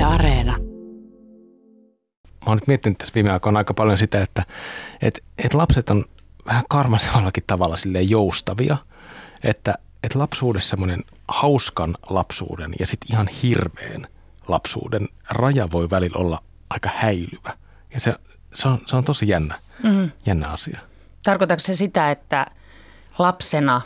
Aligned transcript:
Yle 0.00 0.06
Areena. 0.08 0.58
Mä 2.22 2.46
oon 2.46 2.56
nyt 2.56 2.66
miettinyt 2.66 2.98
tässä 2.98 3.14
viime 3.14 3.30
aikoina 3.30 3.58
aika 3.58 3.74
paljon 3.74 3.98
sitä, 3.98 4.22
että 4.22 4.42
et, 5.02 5.24
et 5.38 5.54
lapset 5.54 5.90
on 5.90 6.04
vähän 6.46 6.64
karmasevallakin 6.68 7.44
tavalla 7.46 7.76
silleen 7.76 8.10
joustavia, 8.10 8.76
että 9.44 9.74
et 10.02 10.14
lapsuudessa 10.14 10.70
semmoinen 10.70 11.00
hauskan 11.28 11.96
lapsuuden 12.10 12.72
ja 12.78 12.86
sitten 12.86 13.12
ihan 13.12 13.28
hirveän 13.42 14.06
lapsuuden 14.48 15.08
raja 15.30 15.68
voi 15.72 15.90
välillä 15.90 16.18
olla 16.18 16.42
aika 16.70 16.90
häilyvä. 16.94 17.56
Ja 17.94 18.00
se, 18.00 18.14
se, 18.54 18.68
on, 18.68 18.78
se 18.86 18.96
on 18.96 19.04
tosi 19.04 19.28
jännä, 19.28 19.58
mm. 19.82 20.10
jännä 20.26 20.48
asia. 20.48 20.80
Tarkoitatko 21.22 21.60
se 21.60 21.76
sitä, 21.76 22.10
että 22.10 22.46
lapsena 23.18 23.80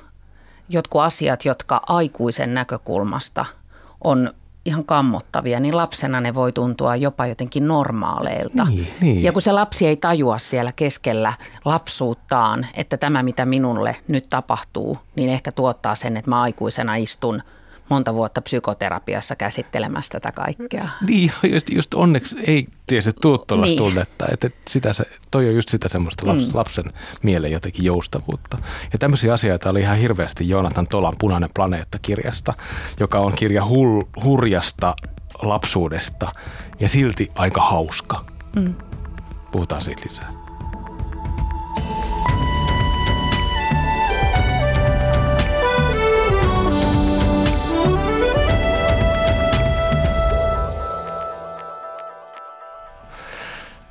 jotkut 0.69 1.03
asiat, 1.03 1.45
jotka 1.45 1.81
aikuisen 1.87 2.55
näkökulmasta 2.55 3.45
on 4.05 4.35
ihan 4.65 4.85
kammottavia, 4.85 5.61
niin 5.61 5.77
lapsena 5.77 6.21
ne 6.21 6.35
voi 6.35 6.53
tuntua 6.53 6.97
jopa 6.97 7.27
jotenkin 7.27 7.69
normaaleilta. 7.69 8.65
Niin, 8.65 8.89
niin. 9.01 9.23
Ja 9.23 9.33
kun 9.33 9.43
se 9.43 9.53
lapsi 9.53 9.87
ei 9.87 9.97
tajua 9.97 10.39
siellä 10.39 10.73
keskellä 10.77 11.33
lapsuuttaan, 11.65 12.67
että 12.75 12.97
tämä 12.97 13.23
mitä 13.23 13.47
minulle 13.47 13.97
nyt 14.09 14.25
tapahtuu, 14.29 14.97
niin 15.17 15.31
ehkä 15.31 15.53
tuottaa 15.53 15.95
sen, 15.95 16.17
että 16.17 16.31
mä 16.31 16.43
aikuisena 16.43 16.97
istun– 16.97 17.43
monta 17.89 18.15
vuotta 18.15 18.43
psykoterapiassa 18.43 19.37
käsittelemässä 19.37 20.11
tätä 20.13 20.33
kaikkea. 20.33 20.89
Niin, 21.07 21.33
just, 21.43 21.71
just 21.71 21.95
onneksi 21.95 22.37
ei 22.47 22.67
tiesi 22.87 23.11
tuollaista 23.21 23.65
niin. 23.65 23.77
tunnetta, 23.77 24.27
että 24.33 24.51
sitä 24.69 24.93
se, 24.93 25.05
toi 25.31 25.49
on 25.49 25.55
just 25.55 25.69
sitä 25.69 25.89
semmoista 25.89 26.27
laps, 26.27 26.47
mm. 26.47 26.51
lapsen 26.55 26.85
mielen 27.23 27.53
jotenkin 27.53 27.85
joustavuutta. 27.85 28.59
Ja 28.93 28.99
tämmöisiä 28.99 29.33
asioita 29.33 29.71
oli 29.71 29.81
ihan 29.81 29.99
hirveästi 29.99 30.49
Joonatan 30.49 30.87
Tolan 30.87 31.17
Punainen 31.19 31.51
planeetta-kirjasta, 31.55 32.55
joka 33.01 33.19
on 33.19 33.33
kirja 33.33 33.65
hul, 33.65 34.03
hurjasta 34.25 34.97
lapsuudesta 35.43 36.33
ja 36.81 36.89
silti 36.89 37.31
aika 37.35 37.61
hauska. 37.61 38.25
Mm. 38.57 38.75
Puhutaan 39.53 39.83
siitä 39.83 40.03
lisää. 40.05 40.44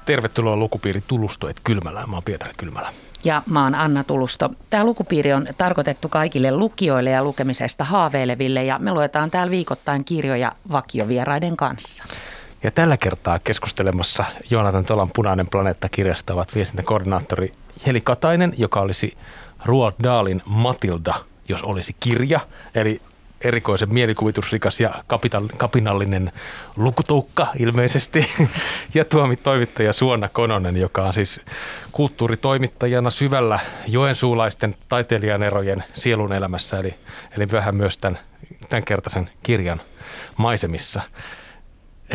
Tervetuloa 0.06 0.56
lukupiiri 0.56 1.04
Tulustoet 1.08 1.58
Kylmälään. 1.64 2.10
Mä 2.10 2.16
oon 2.16 2.24
Pietari 2.24 2.54
Kylmälä. 2.58 2.94
Ja 3.24 3.42
mä 3.50 3.64
oon 3.64 3.76
Anna 3.76 4.04
Tulusto. 4.04 4.50
Tämä 4.70 4.84
lukupiiri 4.84 5.34
on 5.34 5.48
tarkoitettu 5.58 6.10
kaikille 6.10 6.52
lukijoille 6.52 7.10
ja 7.10 7.24
lukemisesta 7.24 7.84
haaveileville 7.84 8.64
ja 8.64 8.80
me 8.80 8.92
luetaan 8.92 9.32
täällä 9.32 9.52
viikoittain 9.52 10.06
kirjoja 10.06 10.52
vakiovieraiden 10.72 11.58
kanssa. 11.58 12.04
Ja 12.64 12.72
tällä 12.72 12.98
kertaa 12.98 13.40
keskustelemassa 13.40 14.26
Joonatan 14.50 14.86
Tolan 14.86 15.12
Punainen 15.16 15.48
planeetta-kirjasta 15.48 16.34
ovat 16.34 16.56
viestintäkoordinaattori 16.56 17.52
Heli 17.88 18.02
Katainen, 18.02 18.54
joka 18.58 18.82
olisi 18.82 19.18
Roald 19.66 19.94
Dahlin 20.04 20.42
Matilda, 20.46 21.14
jos 21.50 21.64
olisi 21.64 21.96
kirja. 22.00 22.40
Eli 22.76 23.02
erikoisen 23.44 23.94
mielikuvitusrikas 23.94 24.80
ja 24.80 25.04
kapinallinen 25.58 26.32
lukutukka 26.76 27.48
ilmeisesti. 27.60 28.30
Ja 28.94 29.06
tuomi 29.06 29.36
toimittaja 29.36 29.94
Suonna 29.94 30.30
Kononen, 30.30 30.78
joka 30.78 31.06
on 31.06 31.14
siis 31.14 31.42
kulttuuritoimittajana 31.92 33.12
syvällä 33.12 33.60
joensuulaisten 33.88 34.76
taiteilijan 34.90 35.44
erojen 35.44 35.84
sielun 35.94 36.34
elämässä, 36.34 36.80
eli, 36.80 36.96
eli 37.38 37.48
vähän 37.52 37.76
myös 37.76 37.98
tämän, 37.98 38.20
tämän 38.70 38.84
kertaisen 38.84 39.30
kirjan 39.44 39.82
maisemissa. 40.38 41.02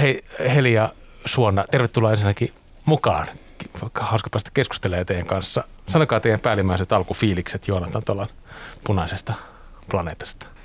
Hei 0.00 0.24
Heli 0.54 0.72
ja 0.72 0.92
Suonna, 1.24 1.64
tervetuloa 1.70 2.10
ensinnäkin 2.10 2.52
mukaan. 2.84 3.26
Hauska 4.00 4.30
päästä 4.30 4.50
keskustelemaan 4.54 5.06
teidän 5.06 5.26
kanssa. 5.26 5.64
Sanokaa 5.88 6.20
teidän 6.20 6.40
päällimmäiset 6.40 6.92
alkufiilikset 6.92 7.68
Joonatan 7.68 8.02
Tolan 8.04 8.28
punaisesta 8.84 9.34
planeetasta. 9.90 10.57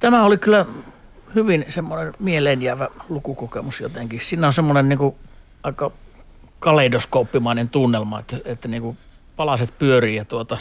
Tämä 0.00 0.24
oli 0.24 0.38
kyllä 0.38 0.66
hyvin 1.34 1.64
semmoinen 1.68 2.14
mieleenjäävä 2.18 2.88
lukukokemus 3.08 3.80
jotenkin. 3.80 4.20
Siinä 4.20 4.46
on 4.46 4.52
semmoinen 4.52 4.88
niin 4.88 4.98
kuin 4.98 5.14
aika 5.62 5.90
kaleidoskooppimainen 6.60 7.68
tunnelma, 7.68 8.18
että, 8.20 8.36
että 8.44 8.68
niin 8.68 8.82
kuin 8.82 8.96
palaset 9.36 9.74
pyörii 9.78 10.16
ja 10.16 10.24
tuota, 10.24 10.58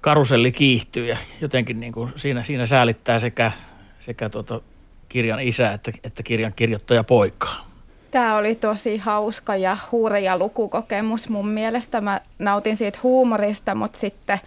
karuselli 0.00 0.52
kiihtyy 0.52 1.06
ja 1.06 1.16
jotenkin 1.40 1.80
niin 1.80 1.92
kuin 1.92 2.12
siinä, 2.16 2.42
siinä 2.42 2.66
säälittää 2.66 3.18
sekä, 3.18 3.52
sekä 4.00 4.28
tuota 4.28 4.60
kirjan 5.08 5.40
isä 5.40 5.72
että, 5.72 5.92
että 6.04 6.22
kirjan 6.22 6.52
kirjoittaja 6.56 7.04
poikaa. 7.04 7.66
Tämä 8.10 8.36
oli 8.36 8.54
tosi 8.54 8.96
hauska 8.96 9.56
ja 9.56 9.76
hurja 9.92 10.38
lukukokemus 10.38 11.28
mun 11.28 11.48
mielestä. 11.48 12.00
Mä 12.00 12.20
nautin 12.38 12.76
siitä 12.76 12.98
huumorista, 13.02 13.74
mutta 13.74 13.98
sitten 13.98 14.38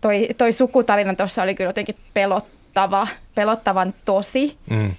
toi, 0.00 0.28
toi 0.38 0.52
sukutarina 0.52 1.14
tuossa 1.14 1.42
oli 1.42 1.54
kyllä 1.54 1.68
jotenkin 1.68 1.96
pelottava 2.14 2.61
pelottava, 2.74 3.06
pelottavan 3.34 3.94
tosi. 4.04 4.58
Mm. 4.70 4.96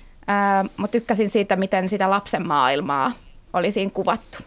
mutta 0.78 0.92
tykkäsin 0.92 1.30
siitä, 1.30 1.56
miten 1.56 1.90
sitä 1.90 2.10
lapsen 2.10 2.48
maailmaa 2.48 3.12
oli 3.54 3.72
siinä 3.72 3.92
kuvattu. 3.94 4.38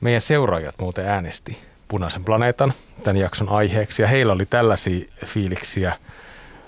Meidän 0.00 0.20
seuraajat 0.20 0.74
muuten 0.78 1.08
äänesti 1.08 1.58
Punaisen 1.88 2.24
planeetan 2.24 2.72
tämän 3.02 3.16
jakson 3.16 3.48
aiheeksi 3.48 4.02
ja 4.02 4.08
heillä 4.08 4.32
oli 4.32 4.46
tällaisia 4.46 5.06
fiiliksiä. 5.26 5.96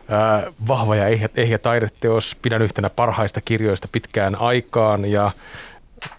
Ää, 0.08 0.42
vahva 0.68 0.96
ja 0.96 1.06
ehjä, 1.06 1.28
ehjä 1.36 1.58
taideteos, 1.58 2.36
pidän 2.42 2.62
yhtenä 2.62 2.90
parhaista 2.90 3.40
kirjoista 3.40 3.88
pitkään 3.92 4.36
aikaan 4.36 5.04
ja 5.04 5.30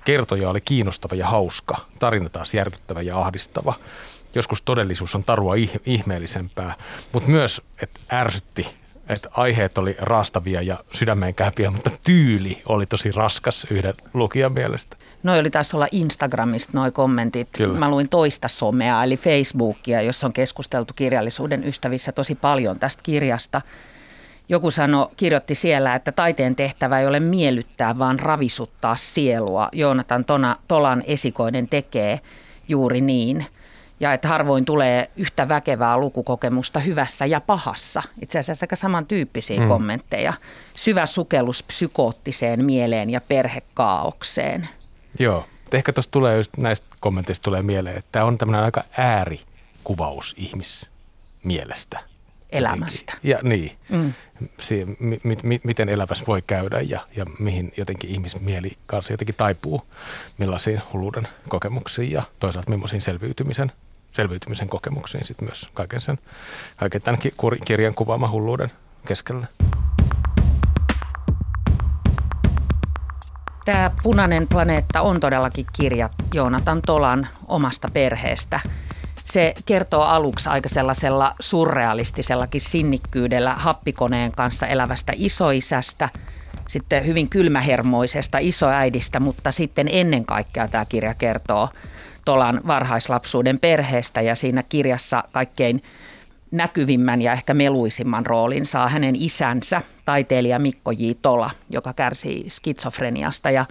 kertoja 0.05 0.49
oli 0.49 0.61
kiinnostava 0.61 1.15
ja 1.15 1.27
hauska, 1.27 1.77
tarina 1.99 2.29
taas 2.29 2.53
järkyttävä 2.53 3.01
ja 3.01 3.17
ahdistava. 3.19 3.73
Joskus 4.35 4.61
todellisuus 4.61 5.15
on 5.15 5.23
tarua 5.23 5.53
ihmeellisempää, 5.85 6.75
mutta 7.13 7.29
myös, 7.29 7.61
että 7.81 7.99
ärsytti 8.11 8.67
että 9.09 9.29
aiheet 9.31 9.77
oli 9.77 9.95
raastavia 9.99 10.61
ja 10.61 10.79
sydämeen 10.91 11.35
käypiä, 11.35 11.71
mutta 11.71 11.91
tyyli 12.05 12.61
oli 12.69 12.85
tosi 12.85 13.11
raskas 13.11 13.67
yhden 13.69 13.93
lukijan 14.13 14.53
mielestä. 14.53 14.97
Noi 15.23 15.39
oli 15.39 15.49
taas 15.49 15.73
olla 15.73 15.87
Instagramista 15.91 16.71
noi 16.73 16.91
kommentit. 16.91 17.49
Kyllä. 17.57 17.79
Mä 17.79 17.89
luin 17.89 18.09
toista 18.09 18.47
somea, 18.47 19.03
eli 19.03 19.17
Facebookia, 19.17 20.01
jossa 20.01 20.27
on 20.27 20.33
keskusteltu 20.33 20.93
kirjallisuuden 20.93 21.67
ystävissä 21.67 22.11
tosi 22.11 22.35
paljon 22.35 22.79
tästä 22.79 23.03
kirjasta. 23.03 23.61
Joku 24.49 24.71
sano, 24.71 25.11
kirjoitti 25.17 25.55
siellä, 25.55 25.95
että 25.95 26.11
taiteen 26.11 26.55
tehtävä 26.55 26.99
ei 26.99 27.07
ole 27.07 27.19
miellyttää, 27.19 27.99
vaan 27.99 28.19
ravisuttaa 28.19 28.95
sielua. 28.95 29.69
Joonatan 29.71 30.25
Tona, 30.25 30.55
Tolan 30.67 31.03
esikoinen 31.07 31.67
tekee 31.67 32.19
juuri 32.67 33.01
niin– 33.01 33.45
ja 33.99 34.13
että 34.13 34.27
harvoin 34.27 34.65
tulee 34.65 35.09
yhtä 35.17 35.47
väkevää 35.47 35.97
lukukokemusta 35.97 36.79
hyvässä 36.79 37.25
ja 37.25 37.41
pahassa. 37.41 38.01
Itse 38.21 38.39
asiassa 38.39 38.63
aika 38.63 38.75
samantyyppisiä 38.75 39.59
mm. 39.59 39.67
kommentteja. 39.67 40.33
Syvä 40.75 41.05
sukellus 41.05 41.63
psykoottiseen 41.63 42.65
mieleen 42.65 43.09
ja 43.09 43.21
perhekaaukseen. 43.21 44.69
Joo, 45.19 45.45
ehkä 45.73 45.93
tuosta 45.93 46.11
tulee 46.11 46.37
just 46.37 46.57
näistä 46.57 46.87
kommenteista 46.99 47.43
tulee 47.43 47.61
mieleen, 47.61 47.97
että 47.97 48.09
tämä 48.11 48.25
on 48.25 48.37
tämmöinen 48.37 48.63
aika 48.63 48.83
äärikuvaus 48.97 50.35
ihmismielestä. 50.37 51.99
Elämästä. 52.49 53.13
Ja 53.23 53.39
niin, 53.43 53.77
mm. 53.89 54.13
si, 54.59 54.85
mi, 54.99 55.19
mi, 55.43 55.59
miten 55.63 55.89
elämässä 55.89 56.25
voi 56.27 56.43
käydä 56.47 56.81
ja, 56.81 56.99
ja 57.15 57.25
mihin 57.39 57.73
jotenkin 57.77 58.09
ihmismieli 58.09 58.77
kanssa 58.85 59.13
jotenkin 59.13 59.35
taipuu, 59.35 59.81
millaisiin 60.37 60.81
hulluuden 60.93 61.27
kokemuksiin 61.49 62.11
ja 62.11 62.23
toisaalta 62.39 62.71
millaisiin 62.71 63.01
selviytymisen 63.01 63.71
selviytymisen 64.11 64.69
kokemuksiin 64.69 65.25
sit 65.25 65.41
myös 65.41 65.69
kaiken, 65.73 66.01
sen, 66.01 66.17
kaiken 66.77 67.01
tämän 67.01 67.19
kirjan 67.65 67.93
kuvaaman 67.93 68.31
hulluuden 68.31 68.71
keskellä. 69.07 69.47
Tämä 73.65 73.91
Punainen 74.03 74.47
planeetta 74.47 75.01
on 75.01 75.19
todellakin 75.19 75.65
kirja 75.73 76.09
Joonatan 76.33 76.81
Tolan 76.81 77.27
omasta 77.47 77.89
perheestä. 77.93 78.59
Se 79.23 79.53
kertoo 79.65 80.01
aluksi 80.03 80.49
aika 80.49 80.69
sellaisella 80.69 81.35
surrealistisellakin 81.39 82.61
sinnikkyydellä 82.61 83.53
happikoneen 83.53 84.31
kanssa 84.31 84.67
elävästä 84.67 85.13
isoisästä, 85.15 86.09
sitten 86.67 87.05
hyvin 87.05 87.29
kylmähermoisesta 87.29 88.37
isoäidistä, 88.37 89.19
mutta 89.19 89.51
sitten 89.51 89.87
ennen 89.91 90.25
kaikkea 90.25 90.67
tämä 90.67 90.85
kirja 90.85 91.13
kertoo 91.13 91.69
Tolan 92.27 92.61
varhaislapsuuden 92.67 93.59
perheestä 93.59 94.21
ja 94.21 94.35
siinä 94.35 94.63
kirjassa 94.63 95.23
kaikkein 95.31 95.83
näkyvimmän 96.51 97.21
ja 97.21 97.33
ehkä 97.33 97.53
meluisimman 97.53 98.25
roolin 98.25 98.65
saa 98.65 98.89
hänen 98.89 99.15
isänsä, 99.15 99.81
taiteilija 100.05 100.59
Mikko 100.59 100.91
J. 100.91 101.11
Tola, 101.21 101.49
joka 101.69 101.93
kärsii 101.93 102.49
skitsofreniasta 102.49 103.51
ja 103.51 103.65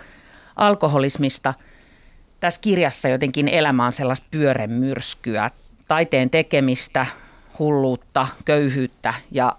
alkoholismista. 0.57 1.55
Tässä 2.41 2.61
kirjassa 2.61 3.09
jotenkin 3.09 3.49
elämä 3.49 3.87
on 3.87 3.93
sellaista 3.93 4.27
pyöremyrskyä, 4.31 5.51
taiteen 5.89 6.31
tekemistä, 6.31 7.07
hulluutta, 7.59 8.27
köyhyyttä 8.45 9.15
ja 9.31 9.57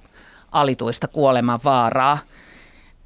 alituista 0.52 1.08
kuoleman 1.08 1.60
vaaraa. 1.64 2.18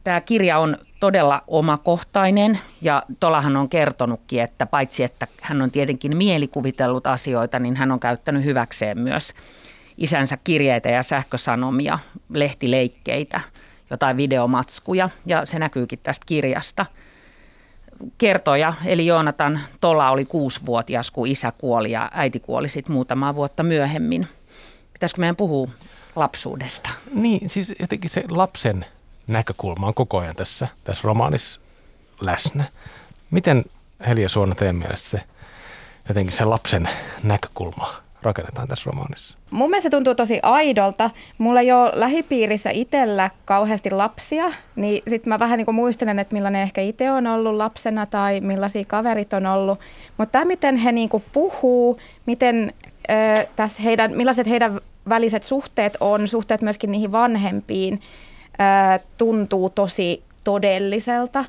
Tämä 0.03 0.21
kirja 0.21 0.57
on 0.57 0.77
todella 1.01 1.41
omakohtainen 1.47 2.59
ja 2.81 3.03
Tolahan 3.19 3.57
on 3.57 3.69
kertonutkin, 3.69 4.41
että 4.41 4.65
paitsi 4.65 5.03
että 5.03 5.27
hän 5.41 5.61
on 5.61 5.71
tietenkin 5.71 6.17
mielikuvitellut 6.17 7.07
asioita, 7.07 7.59
niin 7.59 7.75
hän 7.75 7.91
on 7.91 7.99
käyttänyt 7.99 8.43
hyväkseen 8.43 8.99
myös 8.99 9.33
isänsä 9.97 10.37
kirjeitä 10.43 10.89
ja 10.89 11.03
sähkösanomia, 11.03 11.99
lehtileikkeitä, 12.29 13.41
jotain 13.89 14.17
videomatskuja 14.17 15.09
ja 15.25 15.45
se 15.45 15.59
näkyykin 15.59 15.99
tästä 16.03 16.25
kirjasta. 16.25 16.85
Kertoja, 18.17 18.73
eli 18.85 19.05
Joonatan 19.05 19.59
Tola 19.81 20.09
oli 20.11 20.25
kuusivuotias, 20.25 21.11
kun 21.11 21.27
isä 21.27 21.51
kuoli 21.57 21.91
ja 21.91 22.11
äiti 22.13 22.39
kuoli 22.39 22.69
sitten 22.69 22.93
muutamaa 22.93 23.35
vuotta 23.35 23.63
myöhemmin. 23.63 24.27
Pitäisikö 24.93 25.19
meidän 25.19 25.35
puhua 25.35 25.69
lapsuudesta? 26.15 26.89
Niin, 27.13 27.49
siis 27.49 27.73
jotenkin 27.79 28.09
se 28.09 28.23
lapsen 28.29 28.85
näkökulma 29.27 29.87
on 29.87 29.93
koko 29.93 30.17
ajan 30.17 30.35
tässä, 30.35 30.67
tässä 30.83 31.07
romaanissa 31.07 31.61
läsnä. 32.21 32.63
Miten 33.31 33.63
Helja 34.07 34.29
Suona 34.29 34.55
teidän 34.55 34.75
mielestä 34.75 35.09
se, 35.09 35.21
jotenkin 36.07 36.33
se 36.33 36.45
lapsen 36.45 36.89
näkökulma 37.23 37.93
rakennetaan 38.21 38.67
tässä 38.67 38.89
romaanissa? 38.91 39.37
Mun 39.51 39.69
mielestä 39.69 39.85
se 39.85 39.89
tuntuu 39.89 40.15
tosi 40.15 40.39
aidolta. 40.43 41.09
Mulla 41.37 41.59
ei 41.59 41.71
ole 41.71 41.91
lähipiirissä 41.93 42.69
itsellä 42.69 43.29
kauheasti 43.45 43.91
lapsia, 43.91 44.53
niin 44.75 45.03
sitten 45.09 45.29
mä 45.29 45.39
vähän 45.39 45.57
niin 45.57 45.75
muistelen, 45.75 46.19
että 46.19 46.33
millainen 46.33 46.61
ehkä 46.61 46.81
itse 46.81 47.11
on 47.11 47.27
ollut 47.27 47.55
lapsena 47.55 48.05
tai 48.05 48.39
millaisia 48.39 48.83
kaverit 48.87 49.33
on 49.33 49.45
ollut. 49.45 49.79
Mutta 50.17 50.31
tämä, 50.31 50.45
miten 50.45 50.77
he 50.77 50.91
niin 50.91 51.09
puhuu, 51.33 51.99
miten, 52.25 52.73
äh, 53.11 53.47
tässä 53.55 53.83
heidän, 53.83 54.11
millaiset 54.15 54.49
heidän 54.49 54.81
väliset 55.09 55.43
suhteet 55.43 55.97
on, 55.99 56.27
suhteet 56.27 56.61
myöskin 56.61 56.91
niihin 56.91 57.11
vanhempiin, 57.11 58.01
tuntuu 59.17 59.69
tosi 59.69 60.23
todelliselta. 60.43 61.45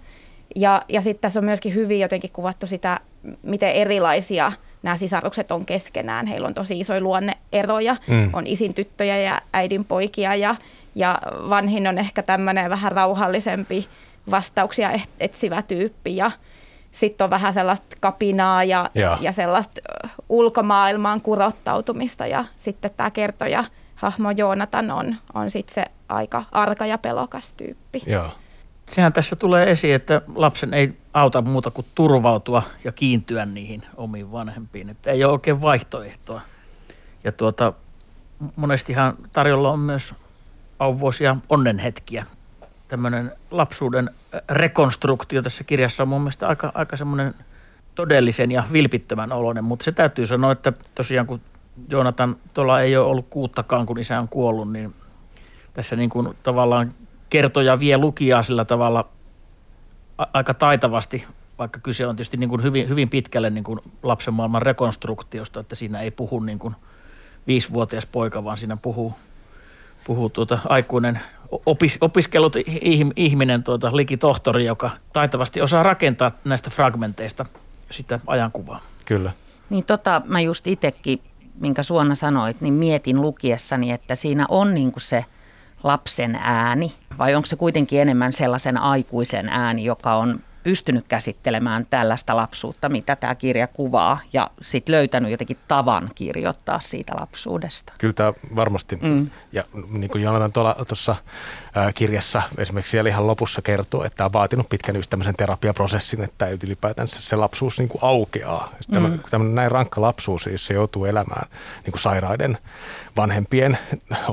Ja, 0.57 0.83
ja 0.89 1.01
sitten 1.01 1.21
tässä 1.23 1.41
on 1.41 1.45
myöskin 1.45 1.75
hyvin 1.75 2.01
jotenkin 2.01 2.31
kuvattu 2.33 2.67
sitä, 2.67 3.01
miten 3.43 3.73
erilaisia 3.73 4.53
nämä 4.83 4.97
sisarukset 4.97 5.51
on 5.51 5.67
keskenään. 5.67 6.27
Heillä 6.27 6.49
on 6.49 6.55
tosi 6.55 6.81
isoja 6.81 7.01
luonneeroja. 7.01 7.97
Mm. 8.07 8.31
On 8.33 8.47
isin 8.47 8.75
tyttöjä 8.75 9.17
ja 9.17 9.41
äidin 9.53 9.85
poikia 9.85 10.35
ja, 10.35 10.57
ja 10.95 11.19
vanhin 11.49 11.87
on 11.87 11.99
ehkä 11.99 12.23
tämmöinen 12.23 12.71
vähän 12.71 12.93
rauhallisempi 12.93 13.89
vastauksia 14.31 14.91
etsivä 15.21 15.63
tyyppi 15.63 16.17
ja 16.17 16.31
sitten 16.93 17.25
on 17.25 17.31
vähän 17.31 17.55
sellaista 17.55 17.97
kapinaa 18.01 18.65
ja, 18.65 18.91
ja. 18.95 19.19
ja 19.21 19.33
sellaista 19.33 19.81
ulkomaailmaan 20.29 21.21
kurottautumista 21.21 22.27
ja 22.27 22.45
sitten 22.57 22.91
tämä 22.97 23.11
kertoja 23.11 23.65
hahmo 24.03 24.31
Joonatan 24.31 24.91
on, 24.91 25.17
on 25.35 25.51
sitten 25.51 25.75
se 25.75 25.85
aika 26.09 26.45
arka 26.53 26.87
ja 26.87 26.99
pelokas 26.99 27.53
tyyppi. 27.53 28.03
Joo. 28.07 28.31
Sehän 28.89 29.13
tässä 29.13 29.37
tulee 29.37 29.71
esiin, 29.71 29.95
että 29.95 30.23
lapsen 30.35 30.75
ei 30.75 30.93
auta 31.15 31.43
muuta 31.43 31.71
kuin 31.71 31.87
turvautua 31.95 32.63
ja 32.85 32.93
kiintyä 32.93 33.47
niihin 33.47 33.83
omiin 33.97 34.33
vanhempiin. 34.33 34.91
Että 34.91 35.11
ei 35.11 35.25
ole 35.25 35.33
oikein 35.33 35.63
vaihtoehtoa. 35.63 36.41
Ja 37.25 37.33
tuota, 37.33 37.73
monestihan 38.57 39.17
tarjolla 39.33 39.71
on 39.71 39.79
myös 39.79 40.15
auvoisia 40.79 41.37
onnenhetkiä. 41.49 42.27
Tämmöinen 42.89 43.33
lapsuuden 43.51 44.11
rekonstruktio 44.49 45.43
tässä 45.43 45.65
kirjassa 45.65 46.03
on 46.03 46.09
mun 46.09 46.21
mielestä 46.21 46.49
aika, 46.49 46.73
aika 46.75 46.97
semmoinen 46.97 47.35
todellisen 47.95 48.53
ja 48.53 48.65
vilpittömän 48.73 49.33
oloinen, 49.33 49.65
mutta 49.65 49.85
se 49.85 49.93
täytyy 49.93 50.27
sanoa, 50.27 50.53
että 50.53 50.73
tosiaan 50.95 51.27
kun 51.27 51.41
Joonatan 51.89 52.37
tuolla 52.55 52.81
ei 52.81 52.97
ole 52.97 53.07
ollut 53.07 53.27
kuuttakaan, 53.31 53.87
kun 53.87 53.99
isä 53.99 54.21
on 54.21 54.29
kuollut, 54.29 54.73
niin 54.73 54.95
tässä 55.75 55.97
niin 55.97 56.11
kuin 56.11 56.37
tavallaan 56.43 56.95
kertoja 57.31 57.81
vie 57.81 57.99
lukijaa 57.99 58.43
sillä 58.43 58.65
tavalla 58.65 59.09
aika 60.33 60.55
taitavasti, 60.55 61.27
vaikka 61.59 61.81
kyse 61.81 62.07
on 62.07 62.17
tietysti 62.17 62.37
niin 62.37 62.51
kuin 62.51 62.63
hyvin, 62.63 62.89
hyvin 62.89 63.09
pitkälle 63.09 63.51
niin 63.51 63.65
kuin 63.65 63.81
lapsen 64.03 64.35
maailman 64.35 64.63
rekonstruktiosta, 64.63 65.61
että 65.61 65.75
siinä 65.75 66.01
ei 66.01 66.11
puhu 66.11 66.41
niin 66.41 66.59
kuin 66.59 66.75
viisivuotias 67.47 68.07
poika, 68.07 68.45
vaan 68.45 68.59
siinä 68.59 68.77
puhuu, 68.77 69.15
puhuu 70.07 70.31
tuota 70.31 70.59
aikuinen 70.69 71.21
opis, 71.67 71.99
opiskellut 72.01 72.57
ihminen, 73.17 73.63
tuota, 73.63 73.97
likitohtori, 73.97 74.65
joka 74.65 74.91
taitavasti 75.13 75.61
osaa 75.61 75.83
rakentaa 75.83 76.31
näistä 76.45 76.71
fragmenteista 76.71 77.47
sitä 77.91 78.21
ajankuvaa. 78.27 78.81
Kyllä. 79.05 79.33
Niin 79.71 79.85
tota, 79.85 80.23
mä 80.25 80.41
just 80.41 80.67
itsekin, 80.67 81.21
minkä 81.61 81.83
Suona 81.83 82.15
sanoit, 82.15 82.61
niin 82.61 82.75
mietin 82.75 83.21
lukiessani, 83.21 83.93
että 83.93 84.15
siinä 84.15 84.47
on 84.49 84.75
niin 84.75 84.93
kuin 84.93 85.03
se 85.03 85.25
lapsen 85.83 86.39
ääni, 86.43 86.93
vai 87.19 87.35
onko 87.35 87.47
se 87.47 87.57
kuitenkin 87.57 88.01
enemmän 88.01 88.33
sellaisen 88.33 88.79
aikuisen 88.79 89.49
ääni, 89.49 89.85
joka 89.85 90.15
on 90.15 90.41
pystynyt 90.63 91.09
käsittelemään 91.09 91.87
tällaista 91.91 92.37
lapsuutta, 92.37 92.89
mitä 92.89 93.17
tämä 93.17 93.35
kirja 93.35 93.67
kuvaa, 93.67 94.21
ja 94.33 94.51
sitten 94.61 94.93
löytänyt 94.93 95.31
jotenkin 95.31 95.59
tavan 95.69 96.11
kirjoittaa 96.15 96.81
siitä 96.81 97.13
lapsuudesta. 97.21 97.93
Kyllä 97.99 98.15
tämä 98.15 98.33
varmasti, 98.57 98.99
mm. 99.03 99.31
ja 99.53 99.65
niin 99.91 100.11
kuin 100.11 100.23
Jonathan 100.23 100.53
tuossa 100.89 101.17
kirjassa 101.95 102.43
esimerkiksi 102.59 102.91
siellä 102.91 103.11
ihan 103.11 103.27
lopussa 103.27 103.63
kertoo, 103.63 104.05
että 104.05 104.17
tämä 104.17 104.27
on 104.27 104.33
vaatinut 104.33 104.69
pitkän 104.69 104.97
tämmöisen 105.11 105.37
terapiaprosessin, 105.37 106.25
että 106.25 106.49
ylipäätänsä 106.63 107.23
se 107.23 107.37
lapsuus 107.37 107.79
niin 107.79 107.89
kuin 107.89 108.05
aukeaa. 108.05 108.71
Tämä, 108.93 109.09
mm. 109.09 109.21
Tämmöinen 109.31 109.55
näin 109.55 109.71
rankka 109.71 110.01
lapsuus, 110.01 110.47
jos 110.47 110.67
se 110.67 110.75
joutuu 110.75 111.05
elämään 111.05 111.49
niin 111.85 111.93
kuin 111.93 112.01
sairaiden 112.01 112.59
vanhempien 113.17 113.79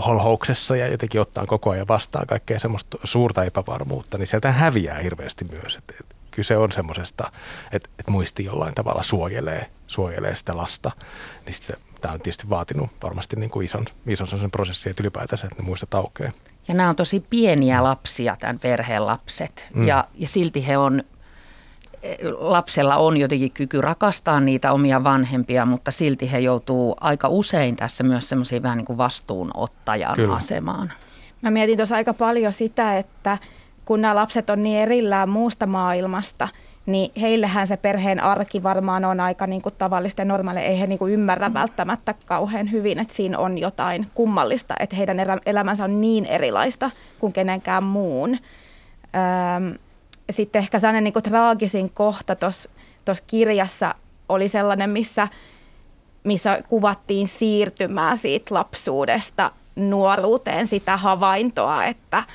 holhouksessa 0.05 0.75
ja 0.75 0.87
jotenkin 0.87 1.21
ottaa 1.21 1.45
koko 1.45 1.69
ajan 1.69 1.87
vastaan 1.87 2.27
kaikkea 2.27 2.59
semmoista 2.59 2.97
suurta 3.03 3.43
epävarmuutta, 3.43 4.17
niin 4.17 4.27
sieltä 4.27 4.51
häviää 4.51 4.99
hirveästi 4.99 5.45
myös. 5.45 5.75
Että 5.75 5.93
kyse 6.31 6.57
on 6.57 6.71
semmoisesta, 6.71 7.31
että, 7.71 7.89
että 7.99 8.11
muisti 8.11 8.45
jollain 8.45 8.75
tavalla 8.75 9.03
suojelee, 9.03 9.69
suojelee 9.87 10.35
sitä 10.35 10.57
lasta. 10.57 10.91
Niin 11.45 11.53
se, 11.53 11.73
tämä 12.01 12.13
on 12.13 12.21
tietysti 12.21 12.49
vaatinut 12.49 12.89
varmasti 13.03 13.35
niin 13.35 13.49
kuin 13.49 13.65
ison, 13.65 13.85
ison 14.07 14.27
sen 14.27 14.51
prosessin, 14.51 14.89
että 14.89 15.03
ylipäätänsä, 15.03 15.47
että 15.47 15.61
ne 15.61 15.67
muistat 15.67 15.93
aukeaa. 15.93 16.31
Ja 16.67 16.73
nämä 16.73 16.89
on 16.89 16.95
tosi 16.95 17.23
pieniä 17.29 17.83
lapsia, 17.83 18.35
tämän 18.39 18.59
perheen 18.59 19.05
lapset. 19.05 19.69
Mm. 19.73 19.87
Ja, 19.87 20.05
ja 20.15 20.27
silti 20.27 20.67
he 20.67 20.77
on, 20.77 21.03
lapsella 22.37 22.95
on 22.95 23.17
jotenkin 23.17 23.51
kyky 23.51 23.81
rakastaa 23.81 24.39
niitä 24.39 24.71
omia 24.71 25.03
vanhempia, 25.03 25.65
mutta 25.65 25.91
silti 25.91 26.31
he 26.31 26.39
joutuu 26.39 26.95
aika 27.01 27.27
usein 27.27 27.75
tässä 27.75 28.03
myös 28.03 28.29
semmoisiin 28.29 28.63
vähän 28.63 28.77
niin 28.77 28.85
kuin 28.85 28.97
vastuunottajan 28.97 30.15
Kyllä. 30.15 30.35
asemaan. 30.35 30.93
Mä 31.41 31.51
mietin 31.51 31.77
tuossa 31.77 31.95
aika 31.95 32.13
paljon 32.13 32.53
sitä, 32.53 32.97
että 32.97 33.37
kun 33.89 34.01
nämä 34.01 34.15
lapset 34.15 34.49
on 34.49 34.63
niin 34.63 34.79
erillään 34.79 35.29
muusta 35.29 35.65
maailmasta, 35.65 36.47
niin 36.85 37.11
heillehän 37.21 37.67
se 37.67 37.77
perheen 37.77 38.19
arki 38.19 38.63
varmaan 38.63 39.05
on 39.05 39.19
aika 39.19 39.47
niin 39.47 39.61
kuin 39.61 39.75
tavallista 39.77 40.21
ja 40.21 40.25
normaalia. 40.25 40.63
Ei 40.63 40.79
he 40.79 40.87
niin 40.87 40.99
kuin 40.99 41.13
ymmärrä 41.13 41.53
välttämättä 41.53 42.15
kauhean 42.25 42.71
hyvin, 42.71 42.99
että 42.99 43.13
siinä 43.13 43.37
on 43.37 43.57
jotain 43.57 44.07
kummallista, 44.13 44.75
että 44.79 44.95
heidän 44.95 45.17
elämänsä 45.45 45.83
on 45.83 46.01
niin 46.01 46.25
erilaista 46.25 46.91
kuin 47.19 47.33
kenenkään 47.33 47.83
muun. 47.83 48.37
Sitten 50.29 50.59
ehkä 50.59 50.79
sellainen 50.79 51.03
niin 51.03 51.13
kuin 51.13 51.23
traagisin 51.23 51.89
kohta 51.89 52.35
tuossa 52.35 52.69
kirjassa 53.27 53.95
oli 54.29 54.47
sellainen, 54.47 54.89
missä, 54.89 55.27
missä 56.23 56.63
kuvattiin 56.67 57.27
siirtymää 57.27 58.15
siitä 58.15 58.55
lapsuudesta 58.55 59.51
nuoruuteen, 59.75 60.67
sitä 60.67 60.97
havaintoa, 60.97 61.85
että– 61.85 62.23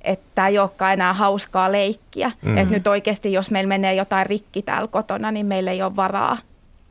että 0.00 0.48
ei 0.48 0.58
olekaan 0.58 0.92
enää 0.92 1.12
hauskaa 1.14 1.72
leikkiä. 1.72 2.30
Mm. 2.42 2.56
Että 2.56 2.74
nyt 2.74 2.86
oikeasti, 2.86 3.32
jos 3.32 3.50
meillä 3.50 3.68
menee 3.68 3.94
jotain 3.94 4.26
rikki 4.26 4.62
täällä 4.62 4.88
kotona, 4.88 5.30
niin 5.30 5.46
meillä 5.46 5.70
ei 5.70 5.82
ole 5.82 5.96
varaa 5.96 6.36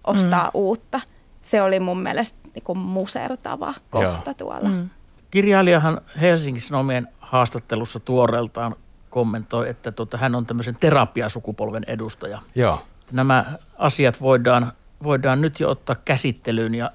ostaa 0.04 0.46
mm. 0.46 0.52
uutta. 0.54 1.00
Se 1.42 1.62
oli 1.62 1.80
mun 1.80 2.02
mielestä 2.02 2.38
niin 2.56 2.64
kuin 2.64 2.86
musertava 2.86 3.74
kohta 3.90 4.22
Joo. 4.26 4.34
tuolla. 4.38 4.70
Mm. 4.70 4.90
Kirjailijahan 5.32 6.02
Helsingin 6.22 6.62
Sanomien 6.62 7.08
haastattelussa 7.20 8.00
tuoreeltaan 8.00 8.76
kommentoi, 9.10 9.70
että 9.70 9.92
tuota, 9.92 10.18
hän 10.18 10.36
on 10.36 10.46
tämmöisen 10.46 10.78
terapiasukupolven 10.80 11.84
edustaja. 11.88 12.42
Joo. 12.56 12.82
Nämä 13.12 13.46
asiat 13.78 14.22
voidaan, 14.22 14.72
voidaan 15.04 15.42
nyt 15.42 15.60
jo 15.60 15.70
ottaa 15.70 15.96
käsittelyyn 16.06 16.76
ja 16.76 16.92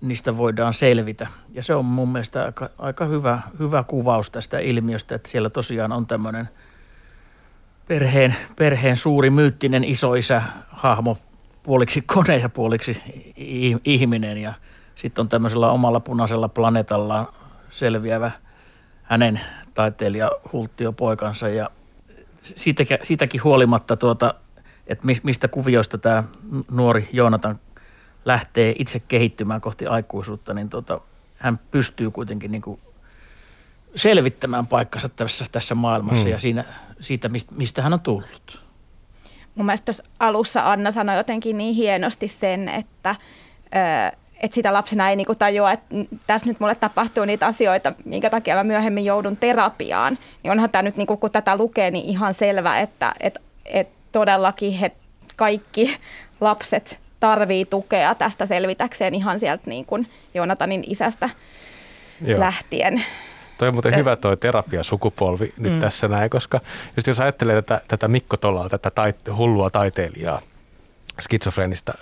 niistä 0.00 0.36
voidaan 0.36 0.74
selvitä. 0.74 1.26
Ja 1.52 1.62
se 1.62 1.74
on 1.74 1.84
mun 1.84 2.12
mielestä 2.12 2.44
aika, 2.44 2.70
aika 2.78 3.04
hyvä, 3.04 3.40
hyvä 3.58 3.84
kuvaus 3.86 4.30
tästä 4.30 4.58
ilmiöstä, 4.58 5.14
että 5.14 5.28
siellä 5.28 5.50
tosiaan 5.50 5.92
on 5.92 6.06
tämmöinen 6.06 6.48
perheen, 7.88 8.36
perheen 8.56 8.96
suuri 8.96 9.30
myyttinen 9.30 9.84
isoisä 9.84 10.42
hahmo, 10.68 11.18
puoliksi 11.62 12.02
kone 12.02 12.36
ja 12.36 12.48
puoliksi 12.48 13.02
ihminen 13.84 14.38
ja 14.38 14.54
sitten 14.94 15.22
on 15.22 15.28
tämmöisellä 15.28 15.70
omalla 15.70 16.00
punaisella 16.00 16.48
planeetalla 16.48 17.32
selviävä 17.70 18.30
hänen 19.02 19.40
taiteilija 19.74 20.30
Hulttio-poikansa 20.52 21.48
ja 21.48 21.70
siitäkin, 22.42 22.98
siitäkin 23.02 23.44
huolimatta, 23.44 23.96
tuota, 23.96 24.34
että 24.86 25.06
mistä 25.22 25.48
kuvioista 25.48 25.98
tämä 25.98 26.24
nuori 26.70 27.08
Joonatan 27.12 27.60
lähtee 28.26 28.74
itse 28.78 29.00
kehittymään 29.08 29.60
kohti 29.60 29.86
aikuisuutta, 29.86 30.54
niin 30.54 30.68
tota, 30.68 31.00
hän 31.36 31.60
pystyy 31.70 32.10
kuitenkin 32.10 32.52
niin 32.52 32.62
kuin 32.62 32.80
selvittämään 33.94 34.66
paikkansa 34.66 35.08
tässä, 35.08 35.46
tässä 35.52 35.74
maailmassa 35.74 36.22
hmm. 36.22 36.30
ja 36.30 36.38
siinä, 36.38 36.64
siitä, 37.00 37.30
mistä 37.50 37.82
hän 37.82 37.92
on 37.92 38.00
tullut. 38.00 38.66
Mun 39.54 39.66
mielestä 39.66 39.84
tuossa 39.84 40.04
alussa 40.20 40.72
Anna 40.72 40.90
sanoi 40.90 41.16
jotenkin 41.16 41.58
niin 41.58 41.74
hienosti 41.74 42.28
sen, 42.28 42.68
että, 42.68 43.14
että 44.40 44.54
sitä 44.54 44.72
lapsena 44.72 45.10
ei 45.10 45.16
niinku 45.16 45.34
tajua, 45.34 45.72
että 45.72 45.94
tässä 46.26 46.46
nyt 46.46 46.60
mulle 46.60 46.74
tapahtuu 46.74 47.24
niitä 47.24 47.46
asioita, 47.46 47.92
minkä 48.04 48.30
takia 48.30 48.56
mä 48.56 48.64
myöhemmin 48.64 49.04
joudun 49.04 49.36
terapiaan. 49.36 50.18
Niin 50.42 50.50
onhan 50.50 50.70
tämä 50.70 50.82
nyt, 50.82 50.96
niinku, 50.96 51.16
kun 51.16 51.30
tätä 51.30 51.56
lukee, 51.56 51.90
niin 51.90 52.04
ihan 52.04 52.34
selvä, 52.34 52.80
että 52.80 53.14
et, 53.20 53.38
et 53.64 53.88
todellakin 54.12 54.72
he 54.72 54.92
kaikki 55.36 55.96
lapset 56.40 57.05
tarvii 57.20 57.64
tukea 57.64 58.14
tästä 58.14 58.46
selvitäkseen 58.46 59.14
ihan 59.14 59.38
sieltä 59.38 59.62
niin 59.66 59.84
kuin 59.84 60.08
Joonatanin 60.34 60.84
isästä 60.86 61.30
Joo. 62.24 62.40
lähtien. 62.40 63.04
Toi 63.58 63.68
on 63.68 63.74
muuten 63.74 63.92
Te... 63.92 63.98
hyvä 63.98 64.16
toi 64.16 64.36
terapiasukupolvi 64.36 65.52
nyt 65.56 65.72
mm. 65.72 65.80
tässä 65.80 66.08
näin, 66.08 66.30
koska 66.30 66.60
just 66.96 67.06
jos 67.06 67.20
ajattelee 67.20 67.62
tätä, 67.62 67.80
tätä 67.88 68.08
Mikko 68.08 68.36
Tolaa, 68.36 68.68
tätä 68.68 68.90
taite, 68.90 69.30
hullua 69.30 69.70
taiteilijaa, 69.70 70.40
skitsofreenista 71.20 71.94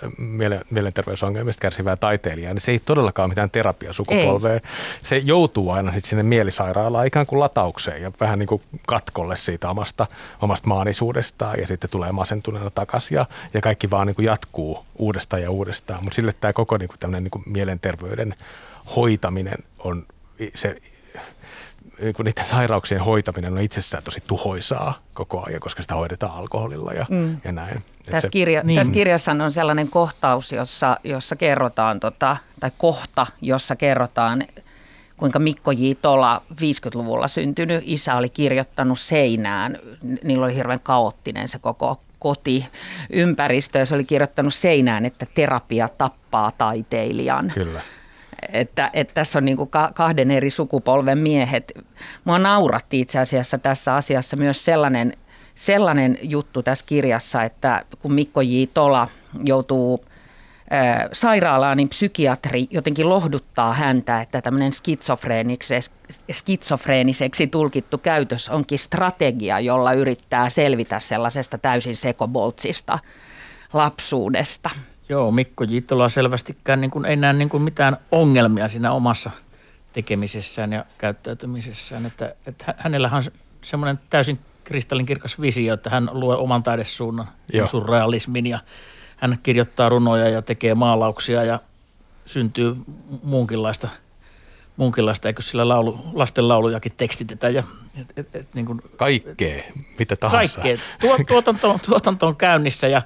mielenterveysongelmista 0.69 1.61
kärsivää 1.61 1.95
taiteilijaa, 1.95 2.53
niin 2.53 2.61
se 2.61 2.71
ei 2.71 2.79
todellakaan 2.79 3.29
mitään 3.29 3.49
terapiasukupolvea. 3.49 4.53
Ei. 4.53 4.59
Se 5.03 5.17
joutuu 5.17 5.71
aina 5.71 5.91
sitten 5.91 6.09
sinne 6.09 6.23
mielisairaalaan 6.23 7.07
ikään 7.07 7.25
kuin 7.25 7.39
lataukseen 7.39 8.01
ja 8.01 8.11
vähän 8.19 8.39
niin 8.39 8.47
kuin 8.47 8.61
katkolle 8.87 9.37
siitä 9.37 9.69
omasta, 9.69 10.07
omasta 10.41 10.67
maanisuudestaan 10.67 11.59
ja 11.59 11.67
sitten 11.67 11.89
tulee 11.89 12.11
masentuneena 12.11 12.69
takaisin 12.69 13.15
ja, 13.15 13.25
ja 13.53 13.61
kaikki 13.61 13.89
vaan 13.89 14.07
niin 14.07 14.15
kuin 14.15 14.25
jatkuu 14.25 14.85
uudestaan 14.97 15.41
ja 15.41 15.51
uudestaan. 15.51 16.03
Mutta 16.03 16.15
sille 16.15 16.33
tämä 16.41 16.53
koko 16.53 16.77
niin 16.77 16.89
kuin 16.89 16.99
tämmöinen 16.99 17.23
niin 17.23 17.31
kuin 17.31 17.43
mielenterveyden 17.45 18.35
hoitaminen 18.95 19.57
on 19.79 20.05
se 20.55 20.81
niin 22.01 22.13
kuin 22.13 22.25
niiden 22.25 22.45
sairauksien 22.45 23.01
hoitaminen 23.01 23.53
on 23.53 23.61
itsessään 23.61 24.03
tosi 24.03 24.23
tuhoisaa 24.27 24.99
koko 25.13 25.43
ajan, 25.45 25.59
koska 25.59 25.81
sitä 25.81 25.95
hoidetaan 25.95 26.35
alkoholilla 26.35 26.93
ja, 26.93 27.05
mm. 27.09 27.37
ja 27.43 27.51
näin. 27.51 27.81
Tässä, 28.05 28.21
se, 28.21 28.29
kirja, 28.29 28.61
niin. 28.63 28.77
tässä 28.77 28.93
kirjassa 28.93 29.31
on 29.31 29.51
sellainen 29.51 29.87
kohtaus, 29.87 30.51
jossa, 30.51 30.97
jossa 31.03 31.35
kerrotaan, 31.35 31.99
tota, 31.99 32.37
tai 32.59 32.71
kohta, 32.77 33.27
jossa 33.41 33.75
kerrotaan, 33.75 34.43
kuinka 35.17 35.39
Mikko 35.39 35.71
J. 35.71 35.91
Tola 36.01 36.41
50-luvulla 36.53 37.27
syntynyt 37.27 37.83
isä 37.85 38.15
oli 38.15 38.29
kirjoittanut 38.29 38.99
seinään. 38.99 39.79
Niillä 40.23 40.45
oli 40.45 40.55
hirveän 40.55 40.79
kaoottinen 40.79 41.49
se 41.49 41.59
koko 41.59 42.01
koti 42.19 42.65
ympäristö 43.09 43.79
ja 43.79 43.85
se 43.85 43.95
oli 43.95 44.03
kirjoittanut 44.03 44.53
seinään, 44.53 45.05
että 45.05 45.25
terapia 45.33 45.89
tappaa 45.97 46.51
taiteilijan. 46.57 47.51
Kyllä 47.53 47.81
että, 48.53 48.89
että 48.93 49.13
tässä 49.13 49.39
on 49.39 49.45
niin 49.45 49.57
kuin 49.57 49.69
kahden 49.93 50.31
eri 50.31 50.49
sukupolven 50.49 51.17
miehet. 51.17 51.71
Mua 52.23 52.39
nauratti 52.39 52.99
itse 52.99 53.19
asiassa 53.19 53.57
tässä 53.57 53.95
asiassa 53.95 54.37
myös 54.37 54.65
sellainen, 54.65 55.13
sellainen 55.55 56.17
juttu 56.21 56.63
tässä 56.63 56.85
kirjassa, 56.85 57.43
että 57.43 57.85
kun 57.99 58.13
Mikko 58.13 58.41
J. 58.41 58.63
Tola 58.73 59.07
joutuu 59.45 60.05
sairaalaan, 61.13 61.77
niin 61.77 61.89
psykiatri 61.89 62.67
jotenkin 62.71 63.09
lohduttaa 63.09 63.73
häntä, 63.73 64.21
että 64.21 64.41
tämmöinen 64.41 64.71
skitsofreeniseksi 66.31 67.47
tulkittu 67.47 67.97
käytös 67.97 68.49
onkin 68.49 68.79
strategia, 68.79 69.59
jolla 69.59 69.93
yrittää 69.93 70.49
selvitä 70.49 70.99
sellaisesta 70.99 71.57
täysin 71.57 71.95
sekoboltsista 71.95 72.99
lapsuudesta. 73.73 74.69
Joo, 75.09 75.31
Mikko 75.31 75.63
Jittola 75.63 76.09
selvästikään 76.09 76.81
niin 76.81 76.91
kuin, 76.91 77.05
ei 77.05 77.15
näe 77.15 77.33
niin 77.33 77.49
kuin 77.49 77.63
mitään 77.63 77.97
ongelmia 78.11 78.67
siinä 78.67 78.91
omassa 78.91 79.31
tekemisessään 79.93 80.73
ja 80.73 80.85
käyttäytymisessään. 80.97 82.05
Että, 82.05 82.35
että 82.45 82.75
hänellä 82.77 83.09
on 83.13 83.23
semmoinen 83.61 83.99
täysin 84.09 84.39
kristallinkirkas 84.63 85.41
visio, 85.41 85.73
että 85.73 85.89
hän 85.89 86.09
luo 86.11 86.37
oman 86.37 86.63
taidesuunnan, 86.63 87.27
surrealismin 87.65 88.45
ja 88.45 88.59
hän 89.17 89.39
kirjoittaa 89.43 89.89
runoja 89.89 90.29
ja 90.29 90.41
tekee 90.41 90.75
maalauksia 90.75 91.43
ja 91.43 91.59
syntyy 92.25 92.75
muunkinlaista, 93.23 93.89
muunkinlaista 94.77 95.27
eikö 95.27 95.41
sillä 95.41 95.67
laulu, 95.67 95.99
lasten 96.13 96.47
laulujakin 96.47 96.91
tekstitetään. 96.97 97.53
Ja, 97.53 97.63
et, 98.01 98.17
et, 98.17 98.35
et, 98.35 98.47
niin 98.53 98.65
kuin, 98.65 98.81
Kaikkea, 98.97 99.63
mitä 99.99 100.15
tahansa. 100.15 100.61
Kaikkea. 100.61 101.25
Tuotanto, 101.27 101.79
tuotanto 101.85 102.27
on 102.27 102.35
käynnissä 102.35 102.87
ja 102.87 103.01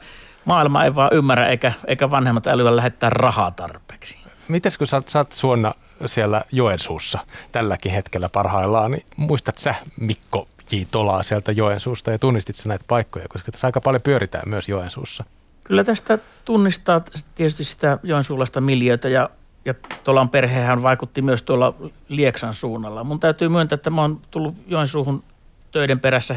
maailma 0.50 0.84
ei 0.84 0.96
vaan 0.96 1.10
ymmärrä 1.14 1.48
eikä, 1.48 1.74
eikä 1.88 2.12
vanhemmat 2.12 2.48
älyä 2.48 2.76
lähettää 2.76 3.10
rahaa 3.10 3.52
tarpeeksi. 3.52 4.18
Mites 4.48 4.78
kun 4.78 4.88
sä, 4.88 5.02
sä 5.06 5.20
oot 5.20 5.32
Suonna 5.32 5.74
siellä 6.06 6.42
Joensuussa 6.52 7.20
tälläkin 7.52 7.92
hetkellä 7.92 8.30
parhaillaan, 8.30 8.92
niin 8.92 9.06
muistat 9.18 9.58
sä 9.58 9.76
Mikko 10.00 10.48
J. 10.72 10.76
Tolaa 10.92 11.24
sieltä 11.24 11.52
Joensuusta 11.52 12.12
ja 12.12 12.20
tunnistit 12.20 12.56
sä 12.56 12.70
näitä 12.70 12.86
paikkoja, 12.88 13.28
koska 13.30 13.52
tässä 13.52 13.68
aika 13.68 13.82
paljon 13.82 14.02
pyöritään 14.02 14.50
myös 14.50 14.70
Joensuussa. 14.70 15.24
Kyllä 15.64 15.84
tästä 15.84 16.20
tunnistaa 16.46 17.02
tietysti 17.36 17.64
sitä 17.64 18.00
joensuulaista 18.04 18.62
miljöitä 18.62 19.10
ja, 19.10 19.30
ja 19.66 19.74
Tolan 20.04 20.30
perhehän 20.30 20.84
vaikutti 20.84 21.22
myös 21.22 21.44
tuolla 21.44 21.74
Lieksan 22.08 22.54
suunnalla. 22.54 23.04
Mun 23.04 23.20
täytyy 23.20 23.50
myöntää, 23.50 23.76
että 23.76 23.90
mä 23.90 24.02
oon 24.02 24.22
tullut 24.32 24.56
Joensuuhun 24.68 25.24
töiden 25.72 26.00
perässä 26.00 26.36